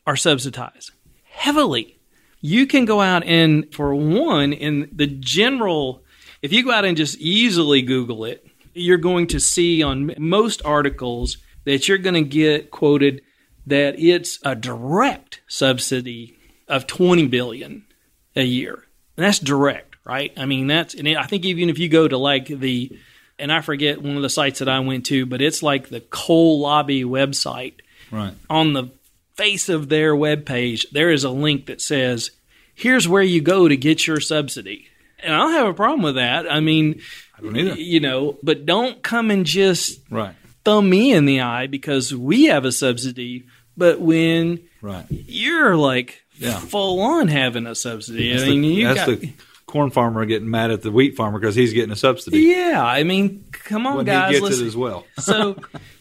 are 0.05 0.17
subsidized 0.17 0.91
heavily. 1.31 2.01
You 2.41 2.67
can 2.67 2.87
go 2.87 3.01
out 3.01 3.23
and, 3.23 3.73
for 3.73 3.95
one, 3.95 4.53
in 4.53 4.89
the 4.91 5.07
general, 5.07 6.03
if 6.43 6.53
you 6.53 6.65
go 6.65 6.73
out 6.73 6.85
and 6.85 6.97
just 6.97 7.19
easily 7.19 7.83
Google 7.83 8.25
it, 8.25 8.45
you're 8.75 8.99
going 8.99 9.29
to 9.29 9.39
see 9.39 9.81
on 9.81 10.13
most 10.19 10.61
articles 10.65 11.39
that 11.65 11.87
you're 11.87 11.99
going 11.99 12.15
to 12.15 12.29
get 12.29 12.73
quoted 12.73 13.23
that 13.65 14.01
it's 14.01 14.41
a 14.43 14.57
direct 14.57 15.41
subsidy 15.47 16.37
of 16.67 16.89
20 16.89 17.29
billion 17.29 17.87
a 18.35 18.43
year. 18.43 18.83
And 19.17 19.25
that's 19.25 19.39
direct, 19.39 19.95
right? 20.05 20.33
I 20.37 20.47
mean, 20.47 20.67
that's, 20.67 20.95
and 20.95 21.09
I 21.09 21.27
think 21.27 21.45
even 21.45 21.71
if 21.71 21.79
you 21.79 21.89
go 21.89 22.09
to 22.09 22.19
like 22.19 22.49
the 22.49 22.99
and 23.39 23.53
I 23.53 23.61
forget 23.61 24.03
one 24.03 24.17
of 24.17 24.23
the 24.23 24.31
sites 24.31 24.61
that 24.61 24.69
I 24.69 24.81
went 24.81 25.07
to, 25.07 25.27
but 25.27 25.43
it's 25.43 25.63
like 25.63 25.89
the 25.89 26.01
coal 26.01 26.61
lobby 26.61 27.05
website. 27.05 27.75
Right. 28.11 28.35
On 28.49 28.73
the 28.73 28.91
face 29.35 29.69
of 29.69 29.89
their 29.89 30.15
webpage, 30.15 30.91
there 30.91 31.11
is 31.11 31.25
a 31.25 31.31
link 31.31 31.67
that 31.67 31.81
says, 31.81 32.31
here's 32.75 33.09
where 33.09 33.23
you 33.23 33.41
go 33.41 33.69
to 33.69 33.77
get 33.77 34.07
your 34.07 34.21
subsidy. 34.21 34.89
And 35.23 35.35
I 35.35 35.39
don't 35.39 35.53
have 35.53 35.67
a 35.69 35.75
problem 35.75 36.03
with 36.03 36.17
that. 36.17 36.51
I 36.51 36.61
mean, 36.61 37.01
I 37.37 37.43
don't 37.43 37.57
either. 37.57 37.75
You 37.75 38.01
know, 38.01 38.39
but 38.43 38.67
don't 38.67 39.03
come 39.03 39.31
and 39.31 39.45
just 39.45 40.01
right. 40.11 40.35
thumb 40.65 40.89
me 40.89 41.13
in 41.13 41.25
the 41.25 41.41
eye 41.41 41.67
because 41.67 42.15
we 42.15 42.45
have 42.45 42.65
a 42.65 42.73
subsidy. 42.73 43.47
But 43.77 44.01
when 44.01 44.61
right. 44.81 45.07
you're 45.11 45.77
like 45.77 46.23
yeah. 46.37 46.59
full 46.59 47.01
on 47.01 47.29
having 47.29 47.67
a 47.67 47.75
subsidy, 47.75 48.31
that's 48.31 48.45
I 48.45 48.49
mean, 48.49 48.63
the, 48.63 48.69
you 48.69 48.89
that's 48.89 49.07
got, 49.07 49.21
the 49.21 49.33
corn 49.67 49.91
farmer 49.91 50.25
getting 50.25 50.51
mad 50.51 50.71
at 50.71 50.83
the 50.83 50.91
wheat 50.91 51.17
farmer 51.17 51.39
because 51.39 51.55
he's 51.55 51.73
getting 51.73 51.93
a 51.93 51.97
subsidy. 51.97 52.39
Yeah, 52.39 52.85
I 52.85 53.03
mean, 53.03 53.45
come 53.51 53.87
on, 53.87 53.97
when 53.97 54.07
guys. 54.07 54.29
He 54.29 54.41
gets 54.41 54.51
listen. 54.51 54.65
it 54.65 54.69
as 54.69 54.77
well. 54.77 55.05
so, 55.19 55.57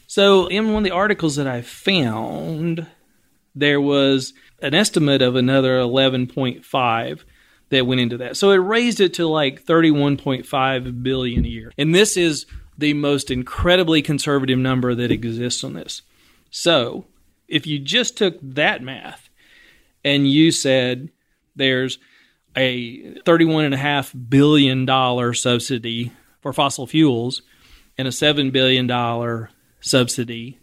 so 0.07 0.47
in 0.47 0.67
one 0.67 0.77
of 0.77 0.83
the 0.83 0.91
articles 0.91 1.35
that 1.35 1.47
I 1.47 1.61
found, 1.61 2.87
there 3.55 3.81
was 3.81 4.33
an 4.61 4.73
estimate 4.73 5.21
of 5.21 5.35
another 5.35 5.79
11.5 5.79 7.23
that 7.69 7.87
went 7.87 8.01
into 8.01 8.17
that. 8.17 8.37
So 8.37 8.51
it 8.51 8.57
raised 8.57 8.99
it 8.99 9.15
to 9.15 9.27
like 9.27 9.63
31.5 9.65 11.03
billion 11.03 11.45
a 11.45 11.47
year. 11.47 11.71
And 11.77 11.93
this 11.93 12.15
is 12.15 12.45
the 12.77 12.93
most 12.93 13.31
incredibly 13.31 14.01
conservative 14.01 14.59
number 14.59 14.93
that 14.95 15.11
exists 15.11 15.63
on 15.63 15.73
this. 15.73 16.01
So, 16.49 17.05
if 17.47 17.67
you 17.67 17.79
just 17.79 18.17
took 18.17 18.37
that 18.41 18.81
math 18.81 19.29
and 20.03 20.29
you 20.29 20.51
said 20.51 21.09
there's 21.55 21.99
a 22.55 23.15
$31.5 23.25 24.29
billion 24.29 25.33
subsidy 25.33 26.11
for 26.41 26.53
fossil 26.53 26.87
fuels 26.87 27.41
and 27.97 28.07
a 28.07 28.11
$7 28.11 28.51
billion 28.51 29.47
subsidy 29.81 30.59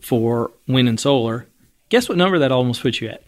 for 0.00 0.52
wind 0.68 0.88
and 0.88 1.00
solar, 1.00 1.46
guess 1.88 2.08
what 2.08 2.18
number 2.18 2.38
that 2.38 2.52
almost 2.52 2.82
puts 2.82 3.00
you 3.00 3.08
at? 3.08 3.22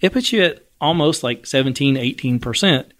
It 0.00 0.12
puts 0.12 0.32
you 0.32 0.42
at 0.42 0.66
almost 0.80 1.22
like 1.22 1.46
17, 1.46 1.96
18%. 1.96 2.90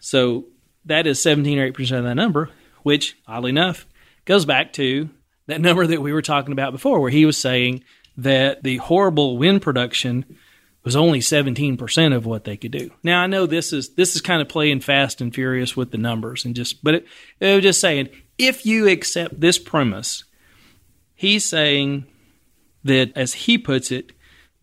So 0.00 0.46
that 0.84 1.06
is 1.06 1.22
17 1.22 1.58
or 1.58 1.72
8% 1.72 1.98
of 1.98 2.04
that 2.04 2.14
number, 2.14 2.50
which, 2.82 3.16
oddly 3.26 3.50
enough, 3.50 3.86
goes 4.24 4.44
back 4.44 4.72
to 4.74 5.10
that 5.46 5.60
number 5.60 5.86
that 5.86 6.02
we 6.02 6.12
were 6.12 6.22
talking 6.22 6.52
about 6.52 6.72
before, 6.72 7.00
where 7.00 7.10
he 7.10 7.26
was 7.26 7.36
saying 7.36 7.84
that 8.16 8.62
the 8.62 8.78
horrible 8.78 9.36
wind 9.38 9.62
production 9.62 10.24
was 10.86 10.94
only 10.94 11.18
17% 11.18 12.14
of 12.14 12.26
what 12.26 12.44
they 12.44 12.56
could 12.56 12.70
do. 12.70 12.92
Now 13.02 13.20
I 13.20 13.26
know 13.26 13.44
this 13.44 13.72
is 13.72 13.90
this 13.90 14.14
is 14.14 14.22
kind 14.22 14.40
of 14.40 14.48
playing 14.48 14.80
fast 14.80 15.20
and 15.20 15.34
furious 15.34 15.76
with 15.76 15.90
the 15.90 15.98
numbers 15.98 16.44
and 16.44 16.54
just 16.54 16.82
but 16.84 16.94
it, 16.94 17.06
it 17.40 17.54
was 17.56 17.62
just 17.64 17.80
saying 17.80 18.08
if 18.38 18.64
you 18.64 18.88
accept 18.88 19.40
this 19.40 19.58
premise, 19.58 20.22
he's 21.16 21.44
saying 21.44 22.06
that 22.84 23.10
as 23.16 23.34
he 23.34 23.58
puts 23.58 23.90
it, 23.90 24.12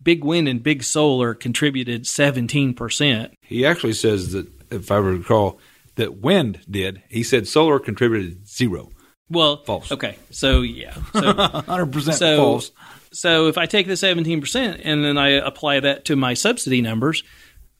big 0.02 0.24
wind 0.24 0.48
and 0.48 0.62
big 0.62 0.82
solar 0.82 1.34
contributed 1.34 2.04
17%. 2.04 3.32
He 3.42 3.66
actually 3.66 3.92
says 3.92 4.32
that 4.32 4.48
if 4.70 4.90
I 4.90 4.96
recall 4.96 5.58
that 5.96 6.16
wind 6.22 6.60
did, 6.70 7.02
he 7.10 7.22
said 7.22 7.46
solar 7.46 7.78
contributed 7.78 8.48
zero. 8.48 8.90
Well, 9.28 9.62
False. 9.64 9.92
Okay, 9.92 10.16
so 10.30 10.62
yeah, 10.62 10.94
so 10.94 11.02
100% 11.12 12.14
so, 12.14 12.36
false. 12.36 12.70
So 13.14 13.46
if 13.46 13.56
I 13.56 13.66
take 13.66 13.86
the 13.86 13.92
17% 13.94 14.80
and 14.82 15.04
then 15.04 15.16
I 15.16 15.30
apply 15.30 15.80
that 15.80 16.04
to 16.06 16.16
my 16.16 16.34
subsidy 16.34 16.80
numbers, 16.80 17.22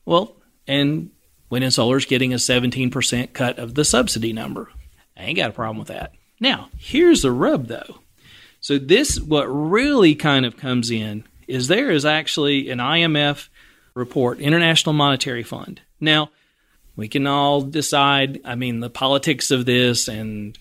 well, 0.05 0.37
and 0.65 1.11
wind 1.49 1.65
and 1.65 1.73
solar 1.73 1.97
is 1.97 2.05
getting 2.05 2.33
a 2.33 2.37
17% 2.37 3.33
cut 3.33 3.59
of 3.59 3.75
the 3.75 3.83
subsidy 3.83 4.33
number. 4.33 4.69
I 5.17 5.23
ain't 5.23 5.37
got 5.37 5.49
a 5.49 5.53
problem 5.53 5.77
with 5.77 5.89
that. 5.89 6.13
Now, 6.39 6.69
here's 6.77 7.21
the 7.21 7.31
rub 7.31 7.67
though. 7.67 7.99
So 8.61 8.77
this 8.77 9.19
what 9.19 9.45
really 9.45 10.15
kind 10.15 10.45
of 10.45 10.57
comes 10.57 10.89
in 10.89 11.25
is 11.47 11.67
there 11.67 11.91
is 11.91 12.05
actually 12.05 12.69
an 12.69 12.79
IMF 12.79 13.49
report, 13.93 14.39
International 14.39 14.93
Monetary 14.93 15.43
Fund. 15.43 15.81
Now, 15.99 16.31
we 16.95 17.07
can 17.07 17.27
all 17.27 17.61
decide, 17.61 18.39
I 18.45 18.55
mean, 18.55 18.79
the 18.79 18.89
politics 18.89 19.51
of 19.51 19.65
this 19.65 20.07
and 20.07 20.57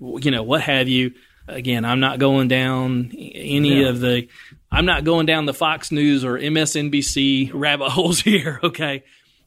you 0.00 0.30
know, 0.30 0.42
what 0.42 0.60
have 0.62 0.88
you. 0.88 1.12
Again, 1.48 1.84
I'm 1.84 2.00
not 2.00 2.18
going 2.18 2.48
down 2.48 3.12
any 3.16 3.82
Yeah. 3.82 3.88
of 3.88 4.00
the, 4.00 4.28
I'm 4.70 4.84
not 4.86 5.04
going 5.04 5.26
down 5.26 5.46
the 5.46 5.54
Fox 5.54 5.92
News 5.92 6.24
or 6.24 6.38
MSNBC 6.38 7.50
rabbit 7.54 7.88
holes 7.90 8.20
here. 8.20 8.60
Okay. 8.62 9.04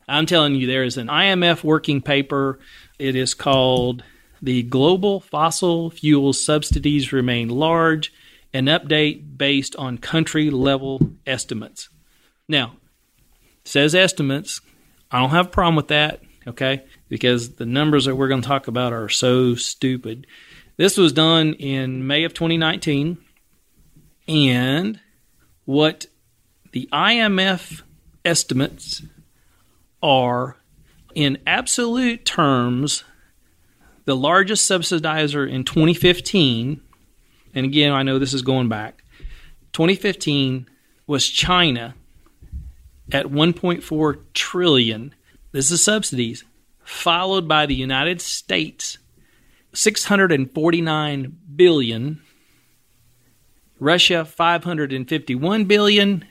I'm 0.08 0.26
telling 0.26 0.56
you, 0.56 0.66
there 0.66 0.84
is 0.84 0.98
an 0.98 1.08
IMF 1.08 1.64
working 1.64 2.02
paper. 2.02 2.60
It 2.98 3.16
is 3.16 3.34
called 3.34 4.04
The 4.42 4.64
Global 4.64 5.20
Fossil 5.20 5.92
Fuel 5.92 6.34
Subsidies 6.34 7.12
Remain 7.14 7.50
Large, 7.50 8.12
an 8.54 8.66
update 8.66 9.38
based 9.38 9.76
on 9.76 9.98
country 10.00 10.50
level 10.50 11.12
estimates. 11.28 11.90
Now, 12.48 12.74
says 13.66 13.94
estimates. 13.94 14.62
I 15.12 15.20
don't 15.20 15.30
have 15.30 15.48
a 15.48 15.50
problem 15.50 15.76
with 15.76 15.90
that, 15.90 16.22
okay? 16.48 16.84
Because 17.08 17.56
the 17.56 17.66
numbers 17.68 18.06
that 18.06 18.16
we're 18.16 18.28
going 18.30 18.42
to 18.42 18.48
talk 18.48 18.68
about 18.68 18.94
are 18.94 19.10
so 19.10 19.54
stupid. 19.54 20.26
This 20.80 20.96
was 20.96 21.12
done 21.12 21.56
in 21.56 22.08
May 22.08 22.24
of 22.24 22.34
2019, 22.34 23.18
and 24.30 24.98
what 25.66 26.06
the 26.72 26.88
IMF 26.94 27.82
estimates 28.24 29.02
are 30.02 30.56
in 31.14 31.38
absolute 31.46 32.24
terms 32.24 33.04
the 34.06 34.16
largest 34.16 34.72
subsidizer 34.72 35.52
in 35.52 35.66
2015 35.66 36.80
and 37.54 37.66
again 37.66 37.92
I 37.92 38.04
know 38.04 38.18
this 38.18 38.34
is 38.34 38.42
going 38.42 38.70
back 38.70 39.04
2015 39.74 40.66
was 41.06 41.28
China 41.28 41.94
at 43.12 43.26
1.4 43.26 44.20
trillion. 44.34 45.14
This 45.52 45.72
is 45.72 45.84
subsidies 45.84 46.46
followed 46.86 47.50
by 47.50 47.66
the 47.66 47.76
United 47.76 48.22
States 48.22 48.98
649 49.74 51.38
billion 51.56 52.22
Russia 53.80 54.26
551 54.26 55.66
billion 55.66 56.26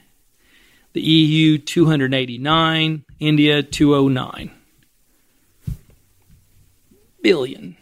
the 0.93 1.01
EU 1.01 1.59
289, 1.59 3.05
India 3.21 3.63
209 3.63 4.51
billion. 7.23 7.77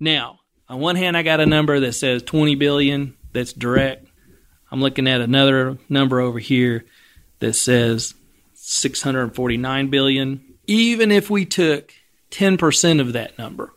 Now, 0.00 0.40
on 0.68 0.80
one 0.80 0.96
hand 0.96 1.16
I 1.16 1.22
got 1.22 1.40
a 1.40 1.46
number 1.46 1.80
that 1.80 1.92
says 1.92 2.22
20 2.22 2.56
billion 2.56 3.16
that's 3.32 3.52
direct. 3.52 4.06
I'm 4.70 4.80
looking 4.80 5.06
at 5.06 5.20
another 5.20 5.78
number 5.88 6.20
over 6.20 6.38
here 6.38 6.84
that 7.38 7.54
says 7.54 8.14
649 8.54 9.90
billion. 9.90 10.44
Even 10.66 11.12
if 11.12 11.30
we 11.30 11.44
took 11.44 11.92
10% 12.30 13.00
of 13.00 13.12
that 13.12 13.38
number, 13.38 13.72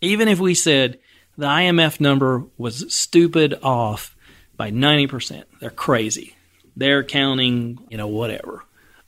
even 0.00 0.28
if 0.28 0.38
we 0.38 0.54
said 0.54 0.98
the 1.36 1.46
IMF 1.46 2.00
number 2.00 2.44
was 2.56 2.92
stupid 2.94 3.54
off 3.62 4.16
by 4.56 4.70
90%, 4.70 5.44
they're 5.60 5.70
crazy 5.70 6.34
they're 6.78 7.02
counting, 7.02 7.84
you 7.90 7.98
know, 7.98 8.06
whatever, 8.06 8.64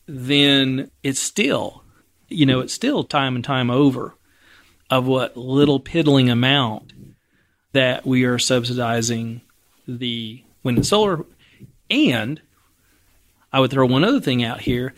then 0.06 0.90
it's 1.04 1.20
still, 1.20 1.84
you 2.28 2.44
know, 2.44 2.60
it's 2.60 2.74
still 2.74 3.04
time 3.04 3.36
and 3.36 3.44
time 3.44 3.70
over 3.70 4.16
of 4.90 5.06
what 5.06 5.36
little 5.36 5.78
piddling 5.78 6.28
amount 6.28 6.92
that 7.72 8.04
we 8.04 8.24
are 8.24 8.40
subsidizing 8.40 9.40
the 9.86 10.42
wind 10.64 10.78
and 10.78 10.86
solar. 10.86 11.24
And 11.88 12.42
I 13.52 13.60
would 13.60 13.70
throw 13.70 13.86
one 13.86 14.04
other 14.04 14.20
thing 14.20 14.42
out 14.42 14.62
here 14.62 14.92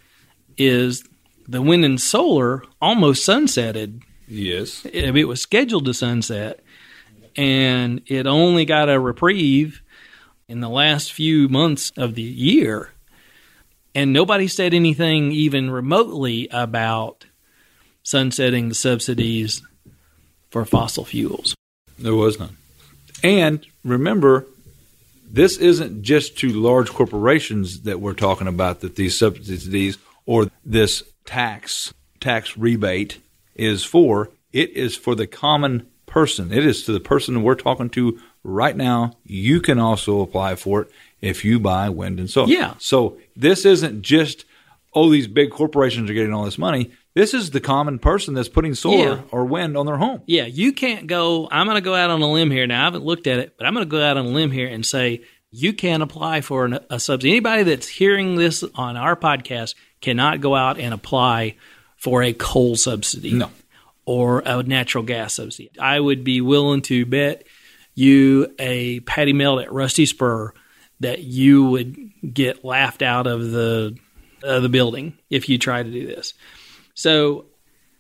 is 0.57 1.05
the 1.47 1.61
wind 1.61 1.85
and 1.85 2.01
solar 2.01 2.63
almost 2.81 3.29
sunsetted. 3.29 4.01
Yes. 4.33 4.87
It 4.87 5.15
it 5.15 5.25
was 5.25 5.43
scheduled 5.43 5.85
to 5.85 5.95
sunset, 5.95 6.61
and 7.37 8.01
it 8.07 8.27
only 8.27 8.65
got 8.65 8.89
a 8.89 8.99
reprieve 8.99 9.83
in 10.49 10.61
the 10.61 10.71
last 10.71 11.13
few 11.13 11.49
months 11.49 11.93
of 11.99 12.15
the 12.15 12.23
year. 12.23 12.91
And 13.95 14.15
nobody 14.15 14.49
said 14.49 14.73
anything 14.73 15.33
even 15.33 15.71
remotely 15.71 16.49
about 16.51 17.27
sunsetting 18.03 18.71
the 18.71 18.75
subsidies 18.75 19.63
for 20.51 20.65
fossil 20.65 21.05
fuels. 21.05 21.55
There 21.99 22.15
was 22.15 22.39
none. 22.39 22.57
And 23.23 23.65
remember, 23.85 24.47
this 25.31 25.59
isn't 25.59 26.03
just 26.03 26.39
to 26.39 26.49
large 26.49 26.89
corporations 26.89 27.83
that 27.83 28.01
we're 28.01 28.15
talking 28.15 28.49
about 28.49 28.81
that 28.81 28.97
these 28.97 29.19
subsidies 29.19 29.99
or 30.25 30.47
this 30.65 31.03
tax 31.27 31.93
tax 32.19 32.57
rebate 32.57 33.19
is 33.55 33.85
for. 33.85 34.31
It 34.53 34.71
is 34.71 34.97
for 34.97 35.15
the 35.15 35.27
common 35.27 35.87
person. 36.07 36.53
It 36.53 36.65
is 36.67 36.85
to 36.85 36.93
the 36.93 37.01
person 37.01 37.43
we're 37.43 37.55
talking 37.55 37.89
to 37.91 38.19
right 38.45 38.77
now. 38.77 39.13
You 39.25 39.61
can 39.61 39.79
also 39.79 40.21
apply 40.21 40.57
for 40.57 40.83
it 40.83 40.91
if 41.21 41.45
you 41.45 41.59
buy 41.61 41.89
wind 41.89 42.19
and 42.19 42.29
solar. 42.29 42.49
Yeah. 42.53 42.75
So 42.79 43.19
this 43.37 43.65
isn't 43.65 44.03
just 44.03 44.45
oh 44.95 45.09
these 45.11 45.27
big 45.27 45.51
corporations 45.51 46.11
are 46.11 46.15
getting 46.15 46.35
all 46.35 46.45
this 46.45 46.59
money. 46.59 46.91
This 47.15 47.35
is 47.35 47.51
the 47.51 47.61
common 47.61 47.99
person 47.99 48.35
that's 48.35 48.49
putting 48.49 48.75
solar 48.75 48.97
Yeah. 49.17 49.21
or 49.31 49.45
wind 49.45 49.77
on 49.77 49.85
their 49.87 49.97
home. 49.99 50.23
Yeah, 50.27 50.47
you 50.47 50.73
can't 50.73 51.07
go. 51.07 51.47
I'm 51.51 51.67
going 51.67 51.77
to 51.77 51.83
go 51.83 51.95
out 51.95 52.09
on 52.11 52.23
a 52.23 52.31
limb 52.31 52.51
here. 52.51 52.67
Now, 52.67 52.81
I 52.81 52.85
haven't 52.85 53.05
looked 53.05 53.27
at 53.27 53.39
it, 53.39 53.55
but 53.59 53.67
I'm 53.67 53.75
going 53.75 53.85
to 53.87 53.91
go 53.91 54.03
out 54.03 54.17
on 54.17 54.27
a 54.27 54.31
limb 54.31 54.51
here 54.51 54.67
and 54.69 54.85
say 54.85 55.21
you 55.51 55.75
can't 55.75 56.03
apply 56.03 56.41
for 56.41 56.65
an, 56.65 56.79
a 56.89 56.99
subsidy. 56.99 57.31
Anybody 57.31 57.65
that's 57.65 57.87
hearing 57.87 58.37
this 58.37 58.65
on 58.75 58.97
our 58.97 59.15
podcast 59.15 59.75
cannot 60.01 60.41
go 60.41 60.55
out 60.55 60.79
and 60.79 60.95
apply 60.95 61.57
for 62.03 62.21
a 62.21 62.33
coal 62.33 62.75
subsidy. 62.75 63.33
No. 63.33 63.49
Or 64.05 64.43
a 64.45 64.65
natural 64.65 65.05
gas 65.05 65.35
subsidy. 65.35 65.71
I 65.79 66.01
would 66.01 66.25
be 66.25 66.41
willing 66.41 66.83
to 66.83 67.07
bet 67.07 67.45
you 67.95 68.53
a 68.59 68.99
patty 69.01 69.33
melt 69.33 69.63
at 69.63 69.73
Rusty 69.73 70.07
Spur 70.07 70.53
that 70.99 71.21
you 71.21 71.65
would 71.67 72.35
get 72.35 72.65
laughed 72.65 73.03
out 73.03 73.29
of 73.29 73.53
the 73.53 73.97
uh, 74.43 74.59
the 74.59 74.69
building 74.69 75.17
if 75.31 75.49
you 75.49 75.59
try 75.59 75.85
to 75.85 75.91
do 75.91 76.05
this. 76.05 76.35
So 76.95 77.45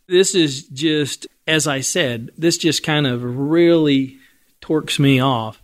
this 0.08 0.34
is 0.34 0.64
just, 0.64 1.28
as 1.46 1.68
I 1.68 1.80
said, 1.80 2.32
this 2.36 2.58
just 2.58 2.82
kind 2.82 3.06
of 3.06 3.22
really 3.22 4.18
torques 4.60 4.98
me 4.98 5.20
off 5.20 5.62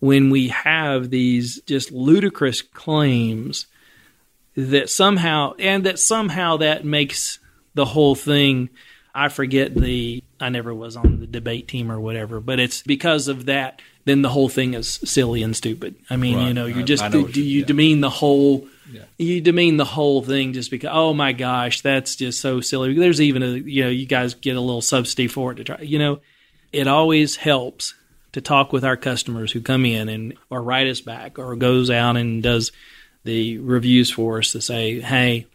when 0.00 0.30
we 0.30 0.48
have 0.48 1.10
these 1.10 1.60
just 1.66 1.92
ludicrous 1.92 2.62
claims 2.62 3.66
that 4.56 4.88
somehow, 4.88 5.52
and 5.58 5.84
that 5.84 5.98
somehow 5.98 6.56
that 6.56 6.86
makes 6.86 7.38
the 7.78 7.84
whole 7.86 8.14
thing. 8.16 8.68
I 9.14 9.28
forget 9.30 9.74
the, 9.74 10.22
I 10.38 10.48
never 10.50 10.72
was 10.74 10.94
on 10.96 11.18
the 11.20 11.26
debate 11.26 11.66
team 11.66 11.90
or 11.90 11.98
whatever, 11.98 12.40
but 12.40 12.60
it's 12.60 12.82
because 12.82 13.26
of 13.26 13.46
that, 13.46 13.80
then 14.04 14.22
the 14.22 14.28
whole 14.28 14.48
thing 14.48 14.74
is 14.74 15.00
silly 15.04 15.42
and 15.42 15.56
stupid. 15.56 15.96
I 16.10 16.16
mean, 16.16 16.38
you 16.46 16.54
know, 16.54 16.66
you 16.66 16.80
I- 16.80 16.84
just, 16.84 17.02
I 17.02 17.08
know 17.08 17.12
do, 17.12 17.22
what 17.22 17.32
do 17.32 17.40
you- 17.42 17.46
you 17.46 17.60
yeah. 17.60 17.66
demean 17.66 18.00
the 18.00 18.10
whole 18.10 18.66
Yeah. 18.92 19.02
you 19.18 19.40
demean 19.40 19.76
the 19.76 19.84
whole 19.84 20.22
thing 20.22 20.52
just 20.52 20.70
because. 20.70 20.90
Oh 20.92 21.14
my 21.14 21.32
gosh, 21.32 21.80
that's 21.80 22.14
just 22.16 22.40
so 22.40 22.60
silly. 22.60 22.94
There's 22.94 23.20
even 23.20 23.42
a 23.42 23.48
you 23.56 23.82
know 23.84 23.90
you 23.90 24.06
guys 24.06 24.34
get 24.34 24.56
a 24.56 24.60
little 24.60 24.82
subsidy 24.82 25.26
for 25.26 25.52
it 25.52 25.56
to 25.56 25.64
try. 25.64 25.80
You 25.80 25.98
know, 25.98 26.20
it 26.72 26.86
always 26.86 27.36
helps 27.36 27.94
to 28.32 28.40
talk 28.40 28.72
with 28.72 28.84
our 28.84 28.96
customers 28.96 29.52
who 29.52 29.60
come 29.60 29.84
in 29.84 30.08
and 30.08 30.34
or 30.48 30.62
write 30.62 30.86
us 30.86 31.00
back 31.00 31.38
or 31.38 31.56
goes 31.56 31.90
out 31.90 32.16
and 32.16 32.42
does 32.42 32.72
the 33.24 33.58
reviews 33.58 34.10
for 34.10 34.38
us 34.38 34.52
to 34.52 34.60
say, 34.60 35.00
hey, 35.00 35.46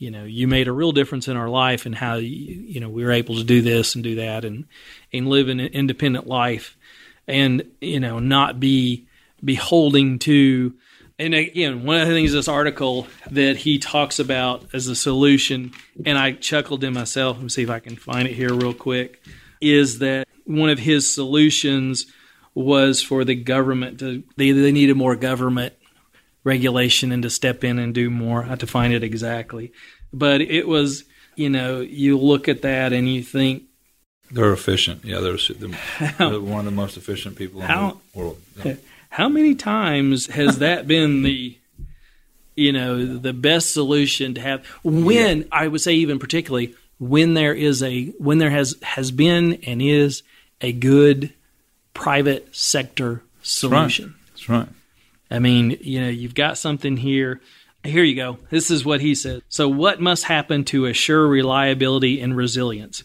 you 0.00 0.10
know, 0.10 0.24
you 0.24 0.48
made 0.48 0.66
a 0.66 0.72
real 0.72 0.92
difference 0.92 1.28
in 1.28 1.36
our 1.36 1.50
life 1.50 1.84
and 1.84 1.94
how 1.94 2.14
you, 2.14 2.80
know 2.80 2.88
we 2.88 3.04
were 3.04 3.12
able 3.12 3.36
to 3.36 3.44
do 3.44 3.60
this 3.60 3.94
and 3.94 4.02
do 4.02 4.16
that 4.16 4.44
and 4.44 4.64
and 5.12 5.28
live 5.28 5.48
an 5.48 5.60
independent 5.60 6.26
life 6.26 6.76
and 7.28 7.70
you 7.80 8.00
know 8.00 8.18
not 8.18 8.58
be 8.58 9.06
beholding 9.44 10.18
to 10.18 10.74
and 11.18 11.34
again 11.34 11.84
one 11.84 12.00
of 12.00 12.08
the 12.08 12.14
things 12.14 12.32
this 12.32 12.48
article 12.48 13.06
that 13.30 13.58
he 13.58 13.78
talks 13.78 14.18
about 14.18 14.64
as 14.72 14.86
a 14.86 14.96
solution 14.96 15.70
and 16.06 16.18
i 16.18 16.32
chuckled 16.32 16.82
in 16.82 16.94
myself 16.94 17.38
me 17.38 17.48
see 17.50 17.62
if 17.62 17.70
i 17.70 17.78
can 17.78 17.96
find 17.96 18.26
it 18.26 18.34
here 18.34 18.54
real 18.54 18.74
quick 18.74 19.22
is 19.60 19.98
that 19.98 20.26
one 20.44 20.70
of 20.70 20.78
his 20.78 21.12
solutions 21.12 22.06
was 22.54 23.02
for 23.02 23.24
the 23.24 23.34
government 23.34 23.98
to 23.98 24.22
they, 24.36 24.50
they 24.50 24.72
needed 24.72 24.96
more 24.96 25.14
government 25.14 25.74
regulation 26.44 27.12
and 27.12 27.22
to 27.22 27.30
step 27.30 27.64
in 27.64 27.78
and 27.78 27.94
do 27.94 28.10
more. 28.10 28.44
I 28.44 28.56
find 28.56 28.92
it 28.92 29.02
exactly. 29.02 29.72
But 30.12 30.40
it 30.40 30.66
was, 30.66 31.04
you 31.36 31.50
know, 31.50 31.80
you 31.80 32.18
look 32.18 32.48
at 32.48 32.62
that 32.62 32.92
and 32.92 33.08
you 33.08 33.22
think, 33.22 33.64
They're 34.30 34.52
efficient. 34.52 35.04
Yeah, 35.04 35.20
they're, 35.20 35.36
they're, 35.36 36.12
they're 36.18 36.40
one 36.40 36.60
of 36.60 36.64
the 36.64 36.70
most 36.70 36.96
efficient 36.96 37.36
people 37.36 37.60
in 37.60 37.66
How- 37.66 38.00
the 38.12 38.18
world. 38.18 38.38
Yeah. 38.64 38.74
how 39.10 39.28
many 39.28 39.54
times 39.54 40.26
has 40.26 40.58
that 40.58 40.86
been 40.86 41.22
the, 41.22 41.58
you 42.54 42.72
know, 42.72 43.04
the 43.18 43.32
best 43.32 43.72
solution 43.72 44.34
to 44.34 44.40
have 44.40 44.64
when 44.82 45.48
I 45.52 45.68
would 45.68 45.80
say 45.80 45.94
even 45.94 46.18
particularly 46.18 46.74
when 46.98 47.34
there 47.34 47.54
is 47.54 47.82
a 47.82 48.06
when 48.18 48.38
there 48.38 48.50
has 48.50 48.76
has 48.82 49.10
been 49.10 49.54
and 49.66 49.80
is 49.80 50.22
a 50.60 50.72
good 50.72 51.32
private 51.94 52.54
sector 52.54 53.22
solution. 53.42 54.14
That's 54.32 54.48
right. 54.48 54.68
I 55.30 55.38
mean, 55.38 55.78
you 55.80 56.00
know, 56.00 56.08
you've 56.08 56.34
got 56.34 56.58
something 56.58 56.96
here. 56.96 57.40
Here 57.84 58.04
you 58.04 58.16
go. 58.16 58.38
This 58.50 58.70
is 58.70 58.84
what 58.84 59.00
he 59.00 59.14
said. 59.14 59.42
So, 59.48 59.68
what 59.68 60.00
must 60.00 60.24
happen 60.24 60.64
to 60.66 60.86
assure 60.86 61.26
reliability 61.26 62.20
and 62.20 62.36
resilience? 62.36 63.04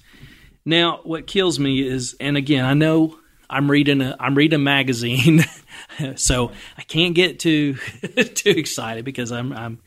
Now, 0.66 1.00
what 1.04 1.28
kills 1.28 1.60
me 1.60 1.88
is, 1.88 2.16
and 2.20 2.36
again, 2.36 2.66
I 2.66 2.74
know 2.74 3.18
I'm 3.50 3.70
reading 3.70 4.02
a 4.02 4.16
I'm 4.20 4.36
reading 4.36 4.60
a 4.60 4.64
magazine, 4.64 5.46
so 6.16 6.52
I 6.78 6.82
can't 6.82 7.16
get 7.16 7.40
too 7.40 7.76
too 8.34 8.50
excited 8.50 9.06
because 9.06 9.32
I'm 9.32 9.54
I'm, 9.54 9.80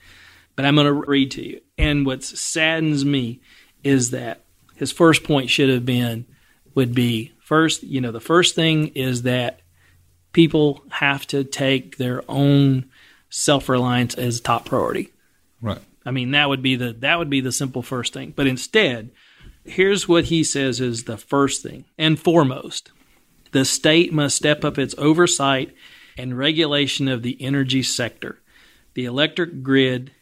but 0.56 0.64
I'm 0.64 0.76
going 0.76 0.86
to 0.86 0.92
read 0.92 1.32
to 1.32 1.46
you. 1.46 1.60
And 1.76 2.06
what 2.06 2.22
saddens 2.22 3.04
me 3.04 3.40
is 3.82 4.10
that 4.12 4.42
his 4.76 4.92
first 4.92 5.24
point 5.24 5.50
should 5.50 5.68
have 5.68 5.84
been 5.84 6.26
would 6.74 6.94
be 6.94 7.32
first. 7.40 7.82
You 7.82 8.00
know, 8.00 8.12
the 8.12 8.20
first 8.20 8.54
thing 8.54 8.88
is 8.88 9.22
that 9.22 9.60
people 10.32 10.84
have 10.90 11.26
to 11.28 11.44
take 11.44 11.96
their 11.96 12.22
own 12.28 12.86
self 13.30 13.68
reliance 13.68 14.14
as 14.14 14.40
top 14.40 14.66
priority. 14.66 15.12
Right. 15.60 15.80
I 16.04 16.10
mean, 16.10 16.30
that 16.30 16.48
would 16.48 16.62
be 16.62 16.76
the 16.76 16.92
that 16.94 17.18
would 17.18 17.30
be 17.30 17.40
the 17.40 17.52
simple 17.52 17.82
first 17.82 18.12
thing. 18.12 18.32
But 18.34 18.46
instead, 18.46 19.10
here's 19.64 20.08
what 20.08 20.26
he 20.26 20.44
says 20.44 20.80
is 20.80 21.04
the 21.04 21.18
first 21.18 21.62
thing 21.62 21.84
and 21.98 22.18
foremost. 22.18 22.90
The 23.52 23.64
state 23.64 24.12
must 24.12 24.36
step 24.36 24.64
up 24.64 24.78
its 24.78 24.94
oversight 24.98 25.74
and 26.16 26.36
regulation 26.36 27.08
of 27.08 27.22
the 27.22 27.36
energy 27.40 27.82
sector. 27.82 28.40
The 28.94 29.04
electric 29.04 29.62
grid 29.62 30.12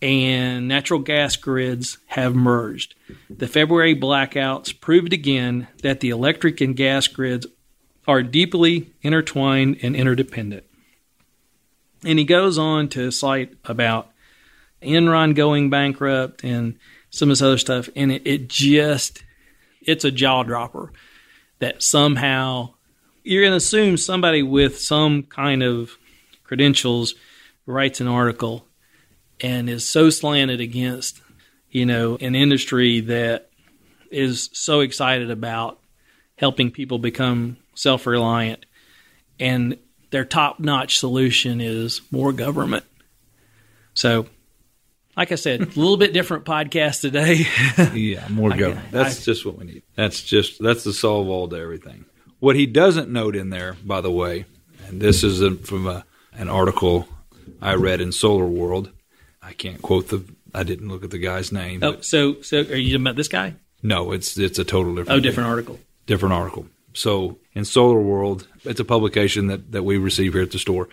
and 0.00 0.68
natural 0.68 1.00
gas 1.00 1.36
grids 1.36 1.98
have 2.06 2.34
merged. 2.34 2.94
The 3.30 3.48
February 3.48 3.94
blackouts 3.96 4.78
proved 4.78 5.12
again 5.12 5.68
that 5.82 6.00
the 6.00 6.10
electric 6.10 6.60
and 6.60 6.76
gas 6.76 7.06
grids 7.06 7.46
are 8.06 8.22
deeply 8.22 8.92
intertwined 9.02 9.78
and 9.82 9.96
interdependent. 9.96 10.64
And 12.04 12.18
he 12.18 12.24
goes 12.24 12.58
on 12.58 12.88
to 12.90 13.10
cite 13.10 13.54
about 13.64 14.10
Enron 14.82 15.34
going 15.34 15.70
bankrupt 15.70 16.44
and 16.44 16.78
some 17.10 17.30
of 17.30 17.32
this 17.32 17.42
other 17.42 17.58
stuff, 17.58 17.88
and 17.94 18.10
it, 18.12 18.22
it 18.26 18.48
just 18.48 19.22
it's 19.80 20.04
a 20.04 20.10
jaw 20.10 20.42
dropper 20.42 20.92
that 21.60 21.82
somehow 21.82 22.70
you're 23.22 23.42
going 23.42 23.52
to 23.52 23.56
assume 23.56 23.96
somebody 23.96 24.42
with 24.42 24.80
some 24.80 25.22
kind 25.22 25.62
of 25.62 25.96
credentials 26.42 27.14
writes 27.66 28.00
an 28.00 28.08
article 28.08 28.66
and 29.40 29.70
is 29.70 29.88
so 29.88 30.10
slanted 30.10 30.60
against 30.60 31.22
you 31.70 31.86
know 31.86 32.16
an 32.20 32.34
industry 32.34 33.00
that 33.00 33.48
is 34.10 34.50
so 34.52 34.80
excited 34.80 35.30
about 35.30 35.80
helping 36.36 36.70
people 36.70 36.98
become 36.98 37.56
self-reliant 37.74 38.64
and 39.40 39.76
their 40.10 40.24
top-notch 40.24 40.98
solution 40.98 41.60
is 41.60 42.00
more 42.10 42.32
government 42.32 42.84
so 43.94 44.26
like 45.16 45.32
i 45.32 45.34
said 45.34 45.60
a 45.62 45.64
little 45.66 45.96
bit 45.96 46.12
different 46.12 46.44
podcast 46.44 47.00
today 47.00 47.46
Yeah, 47.98 48.26
more 48.28 48.50
government. 48.50 48.90
That's 48.90 49.20
I- 49.20 49.24
just 49.24 49.44
what 49.46 49.58
we 49.58 49.66
need. 49.66 49.82
That's 49.96 50.22
just 50.22 50.62
that's 50.62 50.84
the 50.84 50.92
solve 50.92 51.28
all 51.28 51.48
to 51.48 51.56
everything. 51.56 52.04
What 52.40 52.56
he 52.56 52.66
doesn't 52.66 53.08
note 53.10 53.36
in 53.36 53.50
there, 53.50 53.76
by 53.84 54.00
the 54.00 54.10
way, 54.10 54.44
and 54.86 55.00
this 55.00 55.24
is 55.24 55.40
a, 55.40 55.54
from 55.54 55.86
a, 55.86 56.04
an 56.34 56.48
article 56.48 57.08
I 57.62 57.74
read 57.74 58.00
in 58.00 58.12
Solar 58.12 58.44
World. 58.46 58.90
I 59.42 59.52
can't 59.52 59.80
quote 59.80 60.08
the. 60.08 60.24
I 60.54 60.62
didn't 60.62 60.88
look 60.88 61.04
at 61.04 61.10
the 61.10 61.18
guy's 61.18 61.52
name. 61.52 61.82
oh 61.82 62.00
so 62.00 62.40
so 62.42 62.58
are 62.58 62.62
you 62.76 62.90
talking 62.92 63.02
about 63.02 63.16
this 63.16 63.28
guy 63.28 63.54
no, 63.82 64.12
it's 64.12 64.36
it's 64.38 64.58
a 64.58 64.64
total 64.64 64.94
different. 64.94 65.10
oh 65.10 65.14
thing. 65.16 65.22
different 65.22 65.48
article 65.48 65.78
different 66.06 66.34
article. 66.34 66.66
So 66.94 67.38
in 67.52 67.64
Solar 67.64 68.00
World, 68.00 68.48
it's 68.64 68.80
a 68.80 68.84
publication 68.84 69.48
that, 69.48 69.72
that 69.72 69.82
we 69.82 69.98
receive 69.98 70.32
here 70.32 70.42
at 70.42 70.52
the 70.52 70.58
store. 70.58 70.88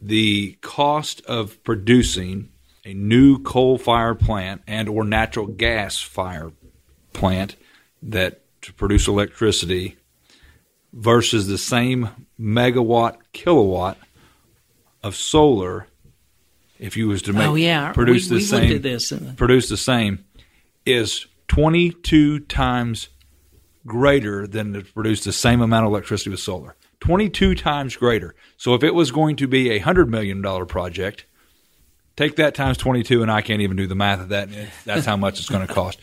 The 0.00 0.58
cost 0.60 1.24
of 1.26 1.62
producing 1.64 2.50
a 2.84 2.94
new 2.94 3.42
coal 3.42 3.78
fired 3.78 4.20
plant 4.20 4.62
and 4.66 4.88
or 4.88 5.02
natural 5.04 5.46
gas 5.46 6.00
fire 6.00 6.52
plant 7.12 7.56
that 8.02 8.42
to 8.62 8.72
produce 8.72 9.08
electricity 9.08 9.96
versus 10.92 11.48
the 11.48 11.58
same 11.58 12.10
megawatt 12.38 13.16
kilowatt 13.32 13.98
of 15.02 15.16
solar 15.16 15.86
if 16.78 16.96
you 16.96 17.08
was 17.08 17.22
to 17.22 17.32
make 17.32 17.46
oh 17.46 17.54
yeah 17.54 17.92
produce 17.92 18.24
we, 18.24 18.28
the 18.28 18.34
we 18.36 18.40
same 18.40 18.82
this 18.82 19.12
uh, 19.12 19.32
produce 19.36 19.68
the 19.68 19.76
same 19.76 20.24
is 20.84 21.26
22 21.48 22.40
times 22.40 23.08
greater 23.86 24.46
than 24.46 24.72
to 24.74 24.82
produce 24.82 25.24
the 25.24 25.32
same 25.32 25.60
amount 25.60 25.86
of 25.86 25.92
electricity 25.92 26.30
with 26.30 26.40
solar. 26.40 26.76
22 27.00 27.54
times 27.54 27.96
greater. 27.96 28.34
So 28.56 28.74
if 28.74 28.82
it 28.82 28.94
was 28.94 29.10
going 29.10 29.36
to 29.36 29.46
be 29.46 29.70
a 29.70 29.80
$100 29.80 30.08
million 30.08 30.42
project, 30.66 31.24
take 32.16 32.36
that 32.36 32.54
times 32.54 32.78
22, 32.78 33.22
and 33.22 33.30
I 33.30 33.42
can't 33.42 33.60
even 33.60 33.76
do 33.76 33.86
the 33.86 33.94
math 33.94 34.20
of 34.20 34.30
that. 34.30 34.48
That's 34.84 35.06
how 35.06 35.16
much 35.16 35.38
it's 35.38 35.48
going 35.48 35.66
to 35.66 35.72
cost. 35.72 35.98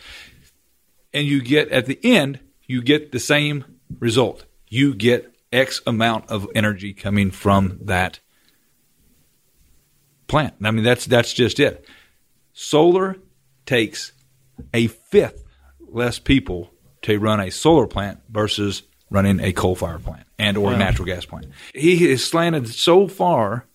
And 1.13 1.27
you 1.27 1.41
get, 1.41 1.69
at 1.69 1.85
the 1.85 1.99
end, 2.03 2.39
you 2.65 2.81
get 2.81 3.11
the 3.11 3.19
same 3.19 3.65
result. 3.99 4.45
You 4.69 4.95
get 4.95 5.33
X 5.51 5.81
amount 5.85 6.29
of 6.29 6.47
energy 6.55 6.93
coming 6.93 7.29
from 7.31 7.79
that 7.81 8.19
plant. 10.27 10.55
I 10.63 10.71
mean, 10.71 10.83
that's 10.83 11.05
that's 11.05 11.31
just 11.31 11.59
it. 11.59 11.85
Solar 12.53 13.17
takes 13.65 14.13
a 14.73 14.87
fifth 14.87 15.43
less 15.79 16.17
people 16.17 16.72
to 17.03 17.17
run 17.19 17.39
a 17.39 17.51
solar 17.51 17.87
plant 17.87 18.19
versus 18.29 18.83
running 19.09 19.39
a 19.39 19.53
coal 19.53 19.75
fired 19.75 20.03
plant 20.03 20.25
and 20.39 20.57
or 20.57 20.73
a 20.73 20.77
natural 20.77 21.05
gas 21.05 21.25
plant. 21.25 21.47
He 21.73 22.09
is 22.09 22.25
slanted 22.25 22.67
so 22.67 23.07
far 23.07 23.65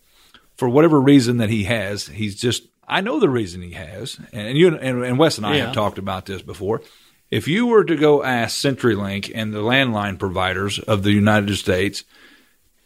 for 0.56 0.68
whatever 0.68 1.00
reason 1.00 1.36
that 1.38 1.48
he 1.50 1.64
has. 1.64 2.06
He's 2.06 2.34
just 2.40 2.64
I 2.86 3.00
know 3.02 3.20
the 3.20 3.28
reason 3.28 3.60
he 3.62 3.72
has, 3.72 4.18
and 4.32 4.56
you 4.56 4.68
and, 4.76 5.04
and 5.04 5.18
Wes 5.18 5.36
and 5.38 5.46
I 5.46 5.56
Yeah. 5.56 5.66
have 5.66 5.74
talked 5.74 5.98
about 5.98 6.26
this 6.26 6.42
before. 6.42 6.82
If 7.30 7.46
you 7.46 7.66
were 7.66 7.84
to 7.84 7.94
go 7.96 8.22
ask 8.24 8.56
CenturyLink 8.62 9.30
and 9.34 9.52
the 9.52 9.58
landline 9.62 10.18
providers 10.18 10.78
of 10.78 11.02
the 11.02 11.12
United 11.12 11.54
States 11.56 12.04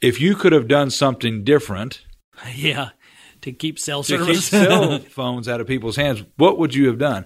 if 0.01 0.21
you 0.21 0.35
could 0.35 0.51
have 0.53 0.67
done 0.67 0.91
something 0.91 1.45
different 1.45 2.03
yeah 2.55 2.91
to 3.43 3.53
keep 3.53 3.79
cell 3.79 4.03
to 4.03 4.17
keep 4.19 4.21
service 4.27 4.47
cell 4.47 4.99
phones 5.11 5.49
out 5.49 5.61
of 5.61 5.67
people's 5.69 5.97
hands, 5.97 6.23
what 6.37 6.59
would 6.59 6.75
you 6.75 6.89
have 6.89 6.99
done? 6.99 7.25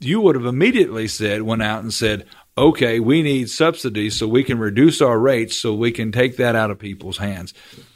You 0.00 0.20
would 0.20 0.34
have 0.36 0.46
immediately 0.46 1.08
said, 1.08 1.42
went 1.42 1.62
out 1.62 1.82
and 1.82 1.92
said, 1.92 2.26
okay, 2.58 3.00
we 3.00 3.22
need 3.22 3.48
subsidies 3.48 4.16
so 4.16 4.26
we 4.26 4.44
can 4.44 4.58
reduce 4.58 5.00
our 5.00 5.18
rates 5.18 5.56
so 5.56 5.74
we 5.74 5.92
can 5.92 6.12
take 6.12 6.36
that 6.36 6.56
out 6.56 6.70
of 6.70 6.78
people's 6.78 7.18
hands. 7.18 7.54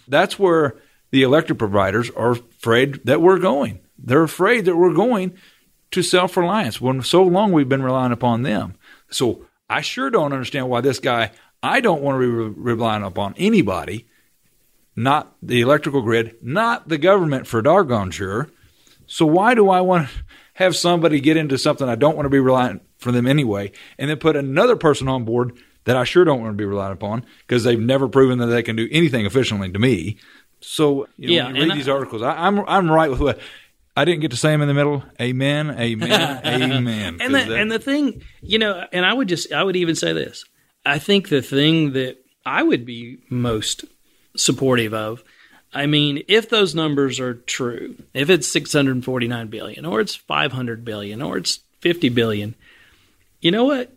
That's 0.09 0.39
where 0.39 0.77
the 1.11 1.23
electric 1.23 1.59
providers 1.59 2.11
are 2.11 2.33
afraid 2.33 3.05
that 3.05 3.21
we're 3.21 3.39
going. 3.39 3.81
They're 3.99 4.23
afraid 4.23 4.65
that 4.65 4.77
we're 4.77 4.95
going 4.95 5.37
to 5.91 6.03
self 6.03 6.37
reliance 6.37 6.81
when 6.81 7.03
so 7.03 7.23
long 7.23 7.53
we've 7.53 7.69
been 7.69 7.83
relying 7.83 8.13
upon 8.13 8.43
them. 8.43 8.75
So 9.11 9.47
I 9.69 9.83
sure 9.83 10.11
don't 10.11 10.33
understand 10.33 10.69
why 10.69 10.81
this 10.81 10.99
guy, 10.99 11.33
I 11.63 11.81
don't 11.81 12.03
want 12.03 12.17
to 12.17 12.21
be 12.21 12.27
re- 12.27 12.75
relying 12.75 13.05
upon 13.05 13.35
anybody 13.37 14.07
not 14.95 15.35
the 15.43 15.61
electrical 15.61 16.03
grid, 16.03 16.37
not 16.43 16.89
the 16.89 16.99
government 16.99 17.47
for 17.47 17.63
doggone 17.63 18.11
sure. 18.11 18.51
So 19.07 19.27
why 19.27 19.55
do 19.55 19.71
I 19.71 19.81
want 19.81 20.09
to 20.09 20.15
have 20.55 20.77
somebody 20.77 21.21
get 21.21 21.37
into 21.37 21.59
something 21.59 21.89
I 21.89 21.95
don't 21.95 22.17
want 22.17 22.27
to 22.27 22.31
be 22.31 22.41
reliant 22.41 22.83
for 23.03 23.13
them 23.13 23.27
anyway, 23.27 23.73
and 23.99 24.09
then 24.11 24.19
put 24.19 24.37
another 24.37 24.77
person 24.77 25.09
on 25.09 25.25
board 25.25 25.53
that 25.85 25.97
I 25.97 26.05
sure 26.05 26.25
don't 26.25 26.41
want 26.41 26.53
to 26.53 26.57
be 26.57 26.65
relied 26.65 26.93
upon 26.93 27.25
because 27.47 27.65
they've 27.65 27.79
never 27.81 28.09
proven 28.09 28.39
that 28.39 28.47
they 28.47 28.63
can 28.63 28.77
do 28.77 28.89
anything 28.91 29.27
efficiently 29.27 29.71
to 29.73 29.79
me. 29.79 30.17
So 30.61 31.09
you 31.17 31.29
know, 31.29 31.35
Yeah, 31.35 31.47
when 31.47 31.55
you 31.57 31.63
read 31.63 31.71
and 31.73 31.81
these 31.81 31.89
articles, 31.89 32.23
I, 32.23 32.33
I'm 32.47 32.61
I'm 32.69 32.91
right 32.91 33.11
with 33.11 33.21
what 33.21 33.41
I 33.97 34.05
didn't 34.05 34.21
get 34.21 34.31
to 34.31 34.37
say 34.37 34.51
them 34.53 34.63
in 34.63 34.69
the 34.69 34.75
middle. 34.75 35.03
Amen, 35.21 35.71
amen, 35.79 36.41
amen. 36.47 37.19
and 37.21 37.35
the, 37.35 37.39
that- 37.41 37.51
and 37.51 37.71
the 37.71 37.79
thing, 37.79 38.23
you 38.41 38.59
know, 38.59 38.87
and 38.93 39.05
I 39.05 39.13
would 39.13 39.29
just, 39.29 39.53
I 39.53 39.63
would 39.63 39.77
even 39.77 39.95
say 39.97 40.13
this. 40.13 40.45
I 40.87 40.99
think 40.99 41.29
the 41.29 41.43
thing 41.43 41.93
that 41.93 42.17
I 42.47 42.63
would 42.63 42.87
be 42.87 43.19
most 43.29 43.85
supportive 44.37 44.95
of, 44.95 45.23
I 45.75 45.87
mean, 45.87 46.23
if 46.29 46.49
those 46.49 46.75
numbers 46.75 47.21
are 47.21 47.35
true, 47.35 47.97
if 48.15 48.31
it's 48.31 48.49
649 48.49 49.49
billion 49.49 49.85
or 49.85 50.01
it's 50.01 50.15
500 50.15 50.85
billion 50.85 51.21
or 51.23 51.37
it's 51.39 51.61
50 51.81 52.09
billion, 52.11 52.55
you 53.43 53.51
know 53.51 53.65
what? 53.65 53.93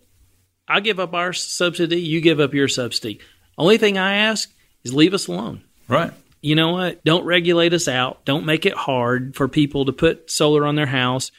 I'll 0.67 0.81
give 0.81 0.99
up 0.99 1.13
our 1.13 1.31
subsidy, 1.31 2.01
you 2.01 2.19
give 2.21 2.39
up 2.39 2.53
your 2.53 2.67
subsidy. 2.67 3.19
Only 3.57 3.77
thing 3.77 3.97
I 3.97 4.15
ask 4.15 4.51
is 4.83 4.93
leave 4.93 5.13
us 5.13 5.27
alone 5.27 5.63
right. 5.87 6.11
you 6.41 6.55
know 6.55 6.71
what? 6.73 7.03
Don't 7.05 7.25
regulate 7.25 7.73
us 7.73 7.87
out. 7.87 8.25
Don't 8.25 8.45
make 8.45 8.65
it 8.65 8.73
hard 8.73 9.35
for 9.35 9.47
people 9.47 9.85
to 9.85 9.93
put 9.93 10.29
solar 10.29 10.65
on 10.65 10.75
their 10.75 10.87
house. 10.87 11.31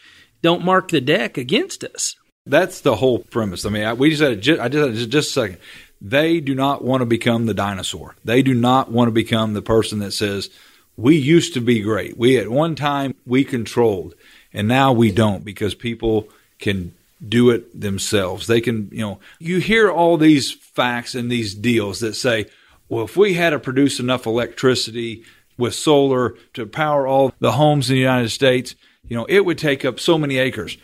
Don't 0.42 0.64
mark 0.64 0.88
the 0.88 1.00
deck 1.00 1.36
against 1.36 1.84
us. 1.84 2.14
That's 2.46 2.80
the 2.80 2.96
whole 2.96 3.18
premise. 3.18 3.66
I 3.66 3.70
mean, 3.70 3.84
I, 3.84 3.92
we 3.94 4.10
just 4.10 4.22
had 4.22 4.32
it 4.32 4.36
just, 4.36 4.60
I 4.60 4.68
just 4.68 4.88
it 4.88 4.94
just, 4.94 5.10
just 5.10 5.28
a 5.30 5.32
second. 5.32 5.58
They 6.00 6.40
do 6.40 6.54
not 6.54 6.84
want 6.84 7.00
to 7.00 7.06
become 7.06 7.46
the 7.46 7.54
dinosaur. 7.54 8.14
They 8.24 8.42
do 8.42 8.54
not 8.54 8.90
want 8.90 9.08
to 9.08 9.12
become 9.12 9.54
the 9.54 9.62
person 9.62 9.98
that 10.00 10.12
says, 10.12 10.50
"We 10.96 11.16
used 11.16 11.54
to 11.54 11.60
be 11.60 11.80
great. 11.80 12.16
We 12.16 12.38
at 12.38 12.48
one 12.48 12.76
time 12.76 13.14
we 13.26 13.44
controlled, 13.44 14.14
and 14.52 14.68
now 14.68 14.92
we 14.92 15.10
don't 15.10 15.44
because 15.44 15.74
people 15.74 16.28
can 16.60 16.94
do 17.26 17.50
it 17.50 17.78
themselves. 17.78 18.46
They 18.46 18.60
can, 18.60 18.88
you 18.92 19.00
know, 19.00 19.20
you 19.38 19.58
hear 19.58 19.90
all 19.90 20.16
these 20.16 20.52
facts 20.52 21.14
and 21.14 21.30
these 21.30 21.54
deals 21.54 22.00
that 22.00 22.14
say, 22.14 22.46
well, 22.88 23.04
if 23.04 23.16
we 23.16 23.34
had 23.34 23.50
to 23.50 23.58
produce 23.58 23.98
enough 23.98 24.26
electricity 24.26 25.24
with 25.58 25.74
solar 25.74 26.36
to 26.54 26.66
power 26.66 27.06
all 27.06 27.32
the 27.40 27.52
homes 27.52 27.88
in 27.88 27.94
the 27.94 28.00
United 28.00 28.30
States, 28.30 28.74
you 29.08 29.16
know, 29.16 29.26
it 29.28 29.44
would 29.44 29.58
take 29.58 29.84
up 29.84 29.98
so 29.98 30.18
many 30.18 30.38
acres. 30.38 30.76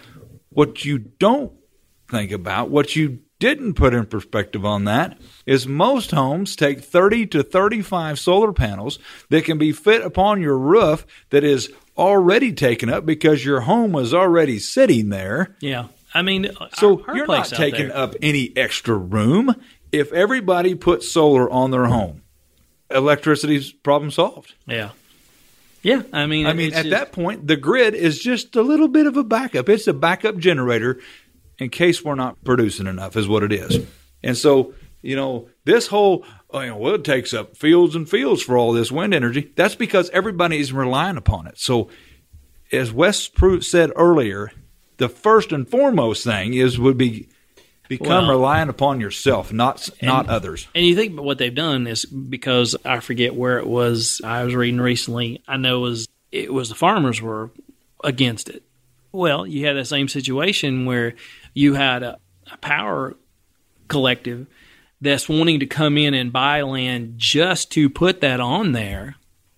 What 0.50 0.84
you 0.84 0.98
don't 0.98 1.52
think 2.10 2.32
about, 2.32 2.70
what 2.70 2.96
you 2.96 3.20
didn't 3.38 3.74
put 3.74 3.92
in 3.92 4.06
perspective 4.06 4.64
on 4.64 4.84
that, 4.84 5.18
is 5.46 5.66
most 5.66 6.12
homes 6.12 6.54
take 6.54 6.80
30 6.80 7.26
to 7.26 7.42
35 7.42 8.18
solar 8.18 8.52
panels 8.52 8.98
that 9.30 9.44
can 9.44 9.58
be 9.58 9.72
fit 9.72 10.02
upon 10.02 10.40
your 10.40 10.56
roof 10.56 11.04
that 11.30 11.42
is 11.42 11.72
already 11.96 12.52
taken 12.52 12.88
up 12.88 13.04
because 13.04 13.44
your 13.44 13.62
home 13.62 13.92
was 13.92 14.14
already 14.14 14.58
sitting 14.58 15.08
there. 15.08 15.56
Yeah. 15.60 15.88
I 16.14 16.22
mean, 16.22 16.50
So 16.78 17.00
our- 17.02 17.10
our 17.10 17.16
you're 17.16 17.26
not 17.26 17.46
taking 17.48 17.88
there- 17.88 17.96
up 17.96 18.14
any 18.22 18.52
extra 18.56 18.96
room. 18.96 19.54
If 19.92 20.12
everybody 20.12 20.74
puts 20.74 21.10
solar 21.10 21.50
on 21.50 21.70
their 21.70 21.86
home, 21.86 22.22
electricity's 22.90 23.72
problem 23.72 24.10
solved. 24.10 24.54
Yeah. 24.66 24.90
Yeah. 25.82 26.02
I 26.12 26.26
mean, 26.26 26.46
I 26.46 26.52
mean, 26.52 26.72
at 26.72 26.84
just- 26.84 26.90
that 26.90 27.12
point, 27.12 27.46
the 27.46 27.56
grid 27.56 27.94
is 27.94 28.18
just 28.20 28.54
a 28.56 28.62
little 28.62 28.88
bit 28.88 29.06
of 29.06 29.16
a 29.16 29.24
backup. 29.24 29.68
It's 29.68 29.86
a 29.88 29.92
backup 29.92 30.36
generator 30.38 31.00
in 31.58 31.70
case 31.70 32.04
we're 32.04 32.14
not 32.14 32.42
producing 32.44 32.86
enough, 32.86 33.16
is 33.16 33.26
what 33.28 33.42
it 33.42 33.52
is. 33.52 33.80
And 34.22 34.36
so, 34.36 34.74
you 35.02 35.16
know, 35.16 35.48
this 35.64 35.88
whole, 35.88 36.24
oh, 36.50 36.60
you 36.60 36.68
know, 36.68 36.76
well, 36.76 36.94
it 36.94 37.04
takes 37.04 37.34
up 37.34 37.56
fields 37.56 37.94
and 37.96 38.08
fields 38.08 38.42
for 38.42 38.56
all 38.56 38.72
this 38.72 38.92
wind 38.92 39.12
energy. 39.14 39.50
That's 39.56 39.74
because 39.74 40.08
everybody 40.10 40.58
is 40.58 40.72
relying 40.72 41.16
upon 41.16 41.46
it. 41.46 41.58
So, 41.58 41.88
as 42.70 42.92
Wes 42.92 43.28
Pro- 43.28 43.60
said 43.60 43.90
earlier, 43.96 44.50
the 45.02 45.08
first 45.08 45.50
and 45.50 45.68
foremost 45.68 46.22
thing 46.22 46.54
is 46.54 46.78
would 46.78 46.96
be 46.96 47.26
become 47.88 48.26
Well- 48.26 48.30
reliant 48.30 48.70
upon 48.70 49.00
yourself, 49.00 49.52
not 49.52 49.90
not 50.00 50.28
others. 50.28 50.68
And 50.76 50.86
you 50.86 50.94
think 50.94 51.20
what 51.20 51.38
they've 51.38 51.52
done 51.52 51.88
is 51.88 52.04
because 52.04 52.76
I 52.84 53.00
forget 53.00 53.34
where 53.34 53.58
it 53.58 53.66
was 53.66 54.20
I 54.22 54.44
was 54.44 54.54
reading 54.54 54.80
recently. 54.80 55.42
I 55.48 55.56
know 55.56 55.78
it 55.78 55.88
was 55.88 56.08
it 56.30 56.54
was 56.54 56.68
the 56.68 56.76
farmers 56.76 57.20
were 57.20 57.50
against 58.04 58.48
it. 58.48 58.62
Well, 59.10 59.44
you 59.44 59.66
had 59.66 59.76
that 59.76 59.86
same 59.86 60.06
situation 60.06 60.86
where 60.86 61.14
you 61.52 61.74
had 61.74 62.04
a, 62.04 62.18
a 62.52 62.56
power 62.58 63.16
collective 63.88 64.46
that's 65.00 65.28
wanting 65.28 65.58
to 65.60 65.66
come 65.66 65.98
in 65.98 66.14
and 66.14 66.32
buy 66.32 66.62
land 66.62 67.14
just 67.16 67.72
to 67.72 67.90
put 67.90 68.20
that 68.20 68.38
on 68.38 68.70
there. 68.70 69.16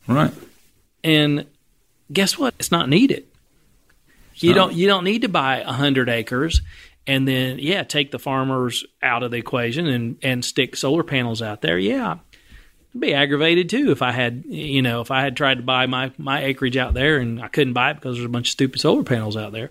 Right. 0.08 0.32
And 1.04 1.44
guess 2.10 2.38
what? 2.38 2.54
It's 2.58 2.72
not 2.72 2.88
needed. 2.88 3.26
You 4.36 4.50
not. 4.50 4.54
don't 4.56 4.74
you 4.74 4.86
don't 4.86 5.04
need 5.04 5.22
to 5.22 5.28
buy 5.28 5.58
a 5.58 5.72
hundred 5.72 6.08
acres 6.08 6.60
and 7.06 7.28
then 7.28 7.58
yeah, 7.58 7.82
take 7.82 8.10
the 8.10 8.18
farmers 8.18 8.84
out 9.02 9.22
of 9.22 9.30
the 9.30 9.36
equation 9.36 9.86
and, 9.86 10.18
and 10.22 10.44
stick 10.44 10.76
solar 10.76 11.02
panels 11.02 11.42
out 11.42 11.60
there. 11.60 11.78
Yeah. 11.78 12.18
I'd 12.94 13.00
be 13.00 13.14
aggravated 13.14 13.68
too 13.68 13.90
if 13.90 14.02
I 14.02 14.12
had 14.12 14.44
you 14.46 14.82
know, 14.82 15.00
if 15.00 15.10
I 15.10 15.22
had 15.22 15.36
tried 15.36 15.56
to 15.56 15.62
buy 15.62 15.86
my, 15.86 16.12
my 16.18 16.44
acreage 16.44 16.76
out 16.76 16.94
there 16.94 17.18
and 17.18 17.42
I 17.42 17.48
couldn't 17.48 17.74
buy 17.74 17.90
it 17.90 17.94
because 17.94 18.16
there's 18.16 18.26
a 18.26 18.30
bunch 18.30 18.48
of 18.48 18.52
stupid 18.52 18.80
solar 18.80 19.04
panels 19.04 19.36
out 19.36 19.52
there. 19.52 19.70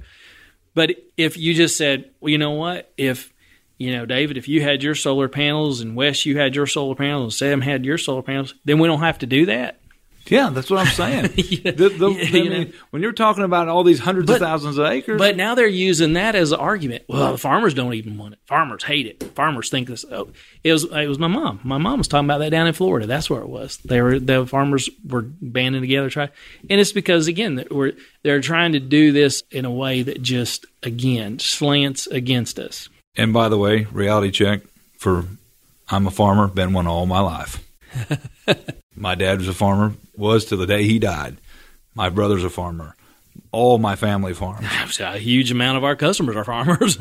But 0.75 0.95
if 1.17 1.37
you 1.37 1.53
just 1.53 1.77
said, 1.77 2.09
Well, 2.19 2.29
you 2.29 2.37
know 2.37 2.51
what, 2.51 2.91
if 2.97 3.33
you 3.77 3.91
know, 3.95 4.05
David, 4.05 4.37
if 4.37 4.47
you 4.47 4.61
had 4.61 4.83
your 4.83 4.95
solar 4.95 5.27
panels 5.27 5.81
and 5.81 5.95
Wes 5.95 6.25
you 6.25 6.37
had 6.37 6.55
your 6.55 6.67
solar 6.67 6.95
panels 6.95 7.23
and 7.23 7.33
Sam 7.33 7.61
had 7.61 7.85
your 7.85 7.97
solar 7.97 8.21
panels, 8.21 8.53
then 8.63 8.79
we 8.79 8.87
don't 8.87 8.99
have 8.99 9.19
to 9.19 9.25
do 9.25 9.47
that. 9.47 9.79
Yeah, 10.27 10.49
that's 10.51 10.69
what 10.69 10.79
I'm 10.79 10.93
saying. 10.93 11.33
Yeah. 11.37 11.71
The- 11.71 11.89
the- 11.89 12.09
Yeah, 12.11 12.19
I 12.23 12.27
you 12.37 12.49
mean, 12.49 12.61
know. 12.69 12.71
when 12.91 13.01
you're 13.01 13.11
talking 13.11 13.43
about 13.43 13.67
all 13.67 13.83
these 13.83 13.99
hundreds 13.99 14.27
But- 14.27 14.35
of 14.35 14.39
thousands 14.41 14.77
of 14.77 14.85
acres, 14.85 15.17
But 15.17 15.35
now 15.35 15.53
they're 15.55 15.67
using 15.67 16.13
that 16.13 16.33
as 16.35 16.51
an 16.53 16.59
argument. 16.59 17.03
Well, 17.07 17.33
the 17.33 17.37
farmers 17.37 17.73
don't 17.73 17.93
even 17.93 18.17
want 18.17 18.33
it. 18.33 18.39
Farmers 18.45 18.83
hate 18.83 19.05
it. 19.05 19.21
Farmers 19.35 19.69
think 19.69 19.89
this. 19.89 20.05
Oh, 20.09 20.29
it 20.63 20.71
was 20.71 20.85
it 20.85 21.07
was 21.07 21.19
my 21.19 21.27
mom. 21.27 21.59
My 21.63 21.77
mom 21.77 21.97
was 21.97 22.07
talking 22.07 22.25
about 22.25 22.37
that 22.39 22.51
down 22.51 22.67
in 22.67 22.73
Florida. 22.73 23.05
That's 23.05 23.29
where 23.29 23.41
it 23.41 23.49
was. 23.49 23.77
They 23.85 24.01
were 24.01 24.17
the 24.19 24.45
farmers 24.47 24.89
were 25.07 25.23
banding 25.41 25.81
together 25.81 26.09
try, 26.09 26.29
and 26.69 26.79
it's 26.79 26.93
because 26.93 27.27
again 27.27 27.65
we're 27.69 27.93
they're 28.23 28.41
trying 28.41 28.71
to 28.73 28.79
do 28.79 29.11
this 29.11 29.43
in 29.51 29.65
a 29.65 29.71
way 29.71 30.03
that 30.03 30.21
just 30.21 30.65
again 30.83 31.39
slants 31.39 32.07
against 32.07 32.59
us. 32.59 32.87
And 33.17 33.33
by 33.33 33.49
the 33.49 33.57
way, 33.57 33.85
reality 33.91 34.31
check 34.31 34.61
for 34.97 35.25
I'm 35.89 36.07
a 36.07 36.11
farmer, 36.11 36.47
been 36.47 36.71
one 36.73 36.87
all 36.87 37.05
my 37.05 37.19
life. 37.19 37.59
my 38.95 39.15
dad 39.15 39.39
was 39.39 39.47
a 39.47 39.53
farmer, 39.53 39.93
was 40.15 40.45
to 40.45 40.55
the 40.55 40.67
day 40.67 40.83
he 40.83 40.99
died. 40.99 41.37
My 41.95 42.09
brother's 42.09 42.43
a 42.43 42.49
farmer. 42.49 42.95
All 43.51 43.77
my 43.77 43.95
family 43.95 44.33
farms. 44.33 44.67
A 44.99 45.17
huge 45.17 45.51
amount 45.51 45.77
of 45.77 45.83
our 45.83 45.95
customers 45.95 46.35
are 46.35 46.43
farmers. 46.43 46.97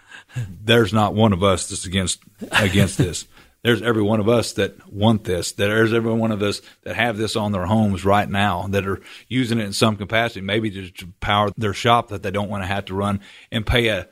There's 0.64 0.92
not 0.92 1.14
one 1.14 1.32
of 1.32 1.42
us 1.42 1.68
that's 1.68 1.86
against 1.86 2.20
against 2.52 2.98
this. 2.98 3.26
There's 3.62 3.82
every 3.82 4.02
one 4.02 4.20
of 4.20 4.28
us 4.28 4.52
that 4.52 4.92
want 4.92 5.24
this. 5.24 5.52
There's 5.52 5.92
every 5.92 6.12
one 6.12 6.30
of 6.30 6.42
us 6.42 6.60
that 6.82 6.94
have 6.94 7.16
this 7.16 7.34
on 7.34 7.50
their 7.50 7.66
homes 7.66 8.04
right 8.04 8.28
now 8.28 8.66
that 8.68 8.86
are 8.86 9.00
using 9.28 9.58
it 9.58 9.64
in 9.64 9.72
some 9.72 9.96
capacity, 9.96 10.40
maybe 10.40 10.70
to, 10.92 11.06
power 11.20 11.50
their 11.56 11.74
shop 11.74 12.08
that 12.08 12.22
they 12.22 12.30
don't 12.30 12.48
want 12.48 12.62
to 12.62 12.68
have 12.68 12.84
to 12.86 12.94
run 12.94 13.20
and 13.50 13.66
pay 13.66 13.88
a 13.88 14.08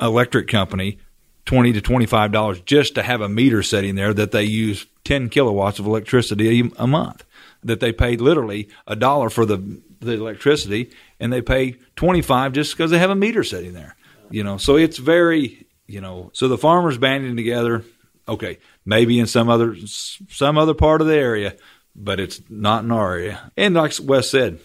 electric 0.00 0.48
company 0.48 0.98
twenty 1.44 1.72
to 1.72 1.80
twenty 1.80 2.06
five 2.06 2.32
dollars 2.32 2.60
just 2.60 2.96
to 2.96 3.02
have 3.02 3.20
a 3.20 3.28
meter 3.28 3.62
sitting 3.62 3.94
there 3.94 4.12
that 4.14 4.32
they 4.32 4.44
use 4.44 4.86
ten 5.04 5.28
kilowatts 5.28 5.78
of 5.78 5.86
electricity 5.86 6.60
a, 6.60 6.82
a 6.82 6.86
month. 6.86 7.24
That 7.64 7.80
they 7.80 7.92
pay 7.92 8.16
literally 8.16 8.68
a 8.86 8.96
dollar 8.96 9.30
for 9.30 9.46
the 9.46 9.80
the 10.00 10.12
electricity, 10.14 10.90
and 11.20 11.32
they 11.32 11.42
pay 11.42 11.76
twenty 11.96 12.22
five 12.22 12.52
just 12.52 12.76
because 12.76 12.90
they 12.90 12.98
have 12.98 13.10
a 13.10 13.14
meter 13.14 13.44
sitting 13.44 13.72
there. 13.72 13.94
You 14.30 14.42
know, 14.44 14.56
so 14.56 14.76
it's 14.76 14.98
very 14.98 15.66
you 15.86 16.00
know. 16.00 16.30
So 16.34 16.48
the 16.48 16.58
farmers 16.58 16.98
banding 16.98 17.36
together. 17.36 17.84
Okay, 18.28 18.58
maybe 18.84 19.18
in 19.18 19.26
some 19.26 19.48
other 19.48 19.76
some 19.86 20.58
other 20.58 20.74
part 20.74 21.00
of 21.00 21.06
the 21.06 21.14
area, 21.16 21.54
but 21.94 22.18
it's 22.20 22.40
not 22.48 22.84
in 22.84 22.90
our 22.90 23.12
area. 23.14 23.52
And 23.56 23.74
like 23.74 23.92
Wes 24.02 24.30
said, 24.30 24.58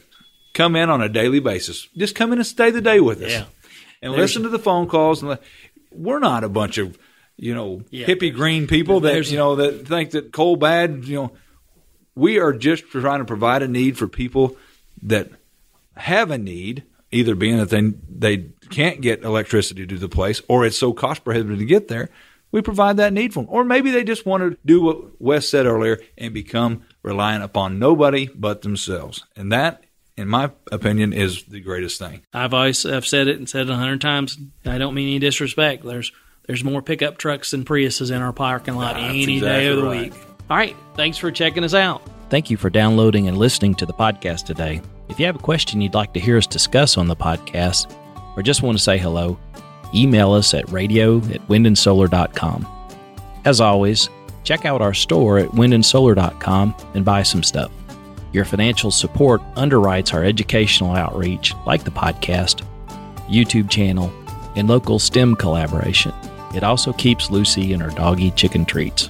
come 0.53 0.75
in 0.75 0.89
on 0.89 1.01
a 1.01 1.09
daily 1.09 1.39
basis. 1.39 1.87
Just 1.97 2.15
come 2.15 2.31
in 2.31 2.37
and 2.39 2.47
stay 2.47 2.69
the 2.71 2.81
day 2.81 2.99
with 2.99 3.21
us 3.21 3.31
Yeah. 3.31 3.45
and 4.01 4.13
There's- 4.13 4.17
listen 4.29 4.43
to 4.43 4.49
the 4.49 4.59
phone 4.59 4.87
calls. 4.87 5.21
And 5.23 5.37
we're 5.91 6.19
not 6.19 6.43
a 6.43 6.49
bunch 6.49 6.77
of 6.77 6.97
you 7.35 7.53
know 7.53 7.81
Yeah. 7.91 8.05
hippie 8.07 8.33
green 8.33 8.67
people 8.67 8.99
that 9.01 9.29
you 9.31 9.37
know 9.37 9.55
that 9.55 9.87
think 9.87 10.11
that 10.11 10.31
coal 10.31 10.55
bad. 10.55 11.05
You 11.05 11.15
know, 11.15 11.31
we 12.17 12.39
are 12.39 12.51
just 12.51 12.89
trying 12.89 13.19
to 13.19 13.25
provide 13.25 13.61
a 13.61 13.67
need 13.67 13.97
for 13.97 14.07
people 14.07 14.57
that 15.03 15.29
have 15.95 16.31
a 16.31 16.37
need, 16.37 16.83
either 17.11 17.35
being 17.35 17.57
that 17.57 17.69
they 17.69 17.93
they 18.09 18.49
can't 18.69 19.01
get 19.01 19.23
electricity 19.23 19.85
to 19.85 19.97
the 19.97 20.09
place, 20.09 20.41
or 20.47 20.65
it's 20.65 20.77
so 20.77 20.91
cost 20.93 21.23
prohibitive 21.23 21.59
to 21.59 21.65
get 21.65 21.87
there. 21.87 22.09
We 22.51 22.61
provide 22.61 22.97
that 22.97 23.13
need 23.13 23.33
for 23.33 23.43
them, 23.43 23.49
or 23.49 23.63
maybe 23.63 23.91
they 23.91 24.03
just 24.03 24.25
want 24.25 24.41
to 24.41 24.57
do 24.65 24.81
what 24.81 25.21
Wes 25.21 25.47
said 25.47 25.65
earlier 25.65 25.99
and 26.17 26.33
become 26.33 26.83
reliant 27.03 27.43
upon 27.43 27.77
nobody 27.77 28.27
but 28.33 28.63
themselves, 28.63 29.23
and 29.35 29.51
that. 29.51 29.83
In 30.19 30.27
my 30.27 30.49
opinion, 30.71 31.13
is 31.13 31.43
the 31.43 31.59
greatest 31.59 31.99
thing. 31.99 32.23
I've 32.33 32.51
always 32.51 32.87
I've 32.87 33.05
said 33.05 33.27
it 33.27 33.37
and 33.37 33.47
said 33.47 33.67
it 33.67 33.69
a 33.69 33.75
hundred 33.75 34.01
times. 34.01 34.35
I 34.65 34.79
don't 34.79 34.95
mean 34.95 35.09
any 35.09 35.19
disrespect. 35.19 35.83
There's 35.85 36.11
there's 36.47 36.63
more 36.63 36.81
pickup 36.81 37.19
trucks 37.19 37.51
than 37.51 37.65
Priuses 37.65 38.09
in 38.09 38.23
our 38.23 38.33
parking 38.33 38.73
lot 38.73 38.95
That's 38.95 39.13
any 39.13 39.39
day 39.39 39.67
of 39.67 39.77
the 39.77 39.83
right. 39.83 40.11
week. 40.11 40.26
All 40.49 40.57
right, 40.57 40.75
thanks 40.95 41.17
for 41.17 41.31
checking 41.31 41.63
us 41.63 41.73
out. 41.73 42.01
Thank 42.29 42.49
you 42.49 42.57
for 42.57 42.69
downloading 42.69 43.27
and 43.27 43.37
listening 43.37 43.75
to 43.75 43.85
the 43.85 43.93
podcast 43.93 44.45
today. 44.45 44.81
If 45.09 45.19
you 45.19 45.25
have 45.25 45.35
a 45.35 45.39
question 45.39 45.81
you'd 45.81 45.93
like 45.93 46.13
to 46.13 46.19
hear 46.19 46.37
us 46.37 46.47
discuss 46.47 46.97
on 46.97 47.07
the 47.07 47.15
podcast, 47.15 47.93
or 48.35 48.43
just 48.43 48.61
want 48.61 48.77
to 48.77 48.83
say 48.83 48.97
hello, 48.97 49.37
email 49.93 50.33
us 50.33 50.53
at 50.53 50.69
radio 50.69 51.17
at 51.17 51.45
windandsolar.com. 51.47 52.67
As 53.45 53.61
always, 53.61 54.09
check 54.43 54.65
out 54.65 54.81
our 54.81 54.93
store 54.93 55.37
at 55.37 55.49
windandsolar.com 55.49 56.75
and 56.93 57.05
buy 57.05 57.23
some 57.23 57.43
stuff. 57.43 57.71
Your 58.33 58.45
financial 58.45 58.91
support 58.91 59.41
underwrites 59.55 60.13
our 60.13 60.23
educational 60.23 60.91
outreach, 60.91 61.53
like 61.65 61.83
the 61.83 61.91
podcast, 61.91 62.63
YouTube 63.27 63.69
channel, 63.69 64.11
and 64.55 64.67
local 64.67 64.99
STEM 64.99 65.35
collaboration. 65.35 66.13
It 66.53 66.63
also 66.63 66.93
keeps 66.93 67.31
Lucy 67.31 67.73
and 67.73 67.81
her 67.81 67.89
doggy 67.89 68.31
chicken 68.31 68.65
treats. 68.65 69.09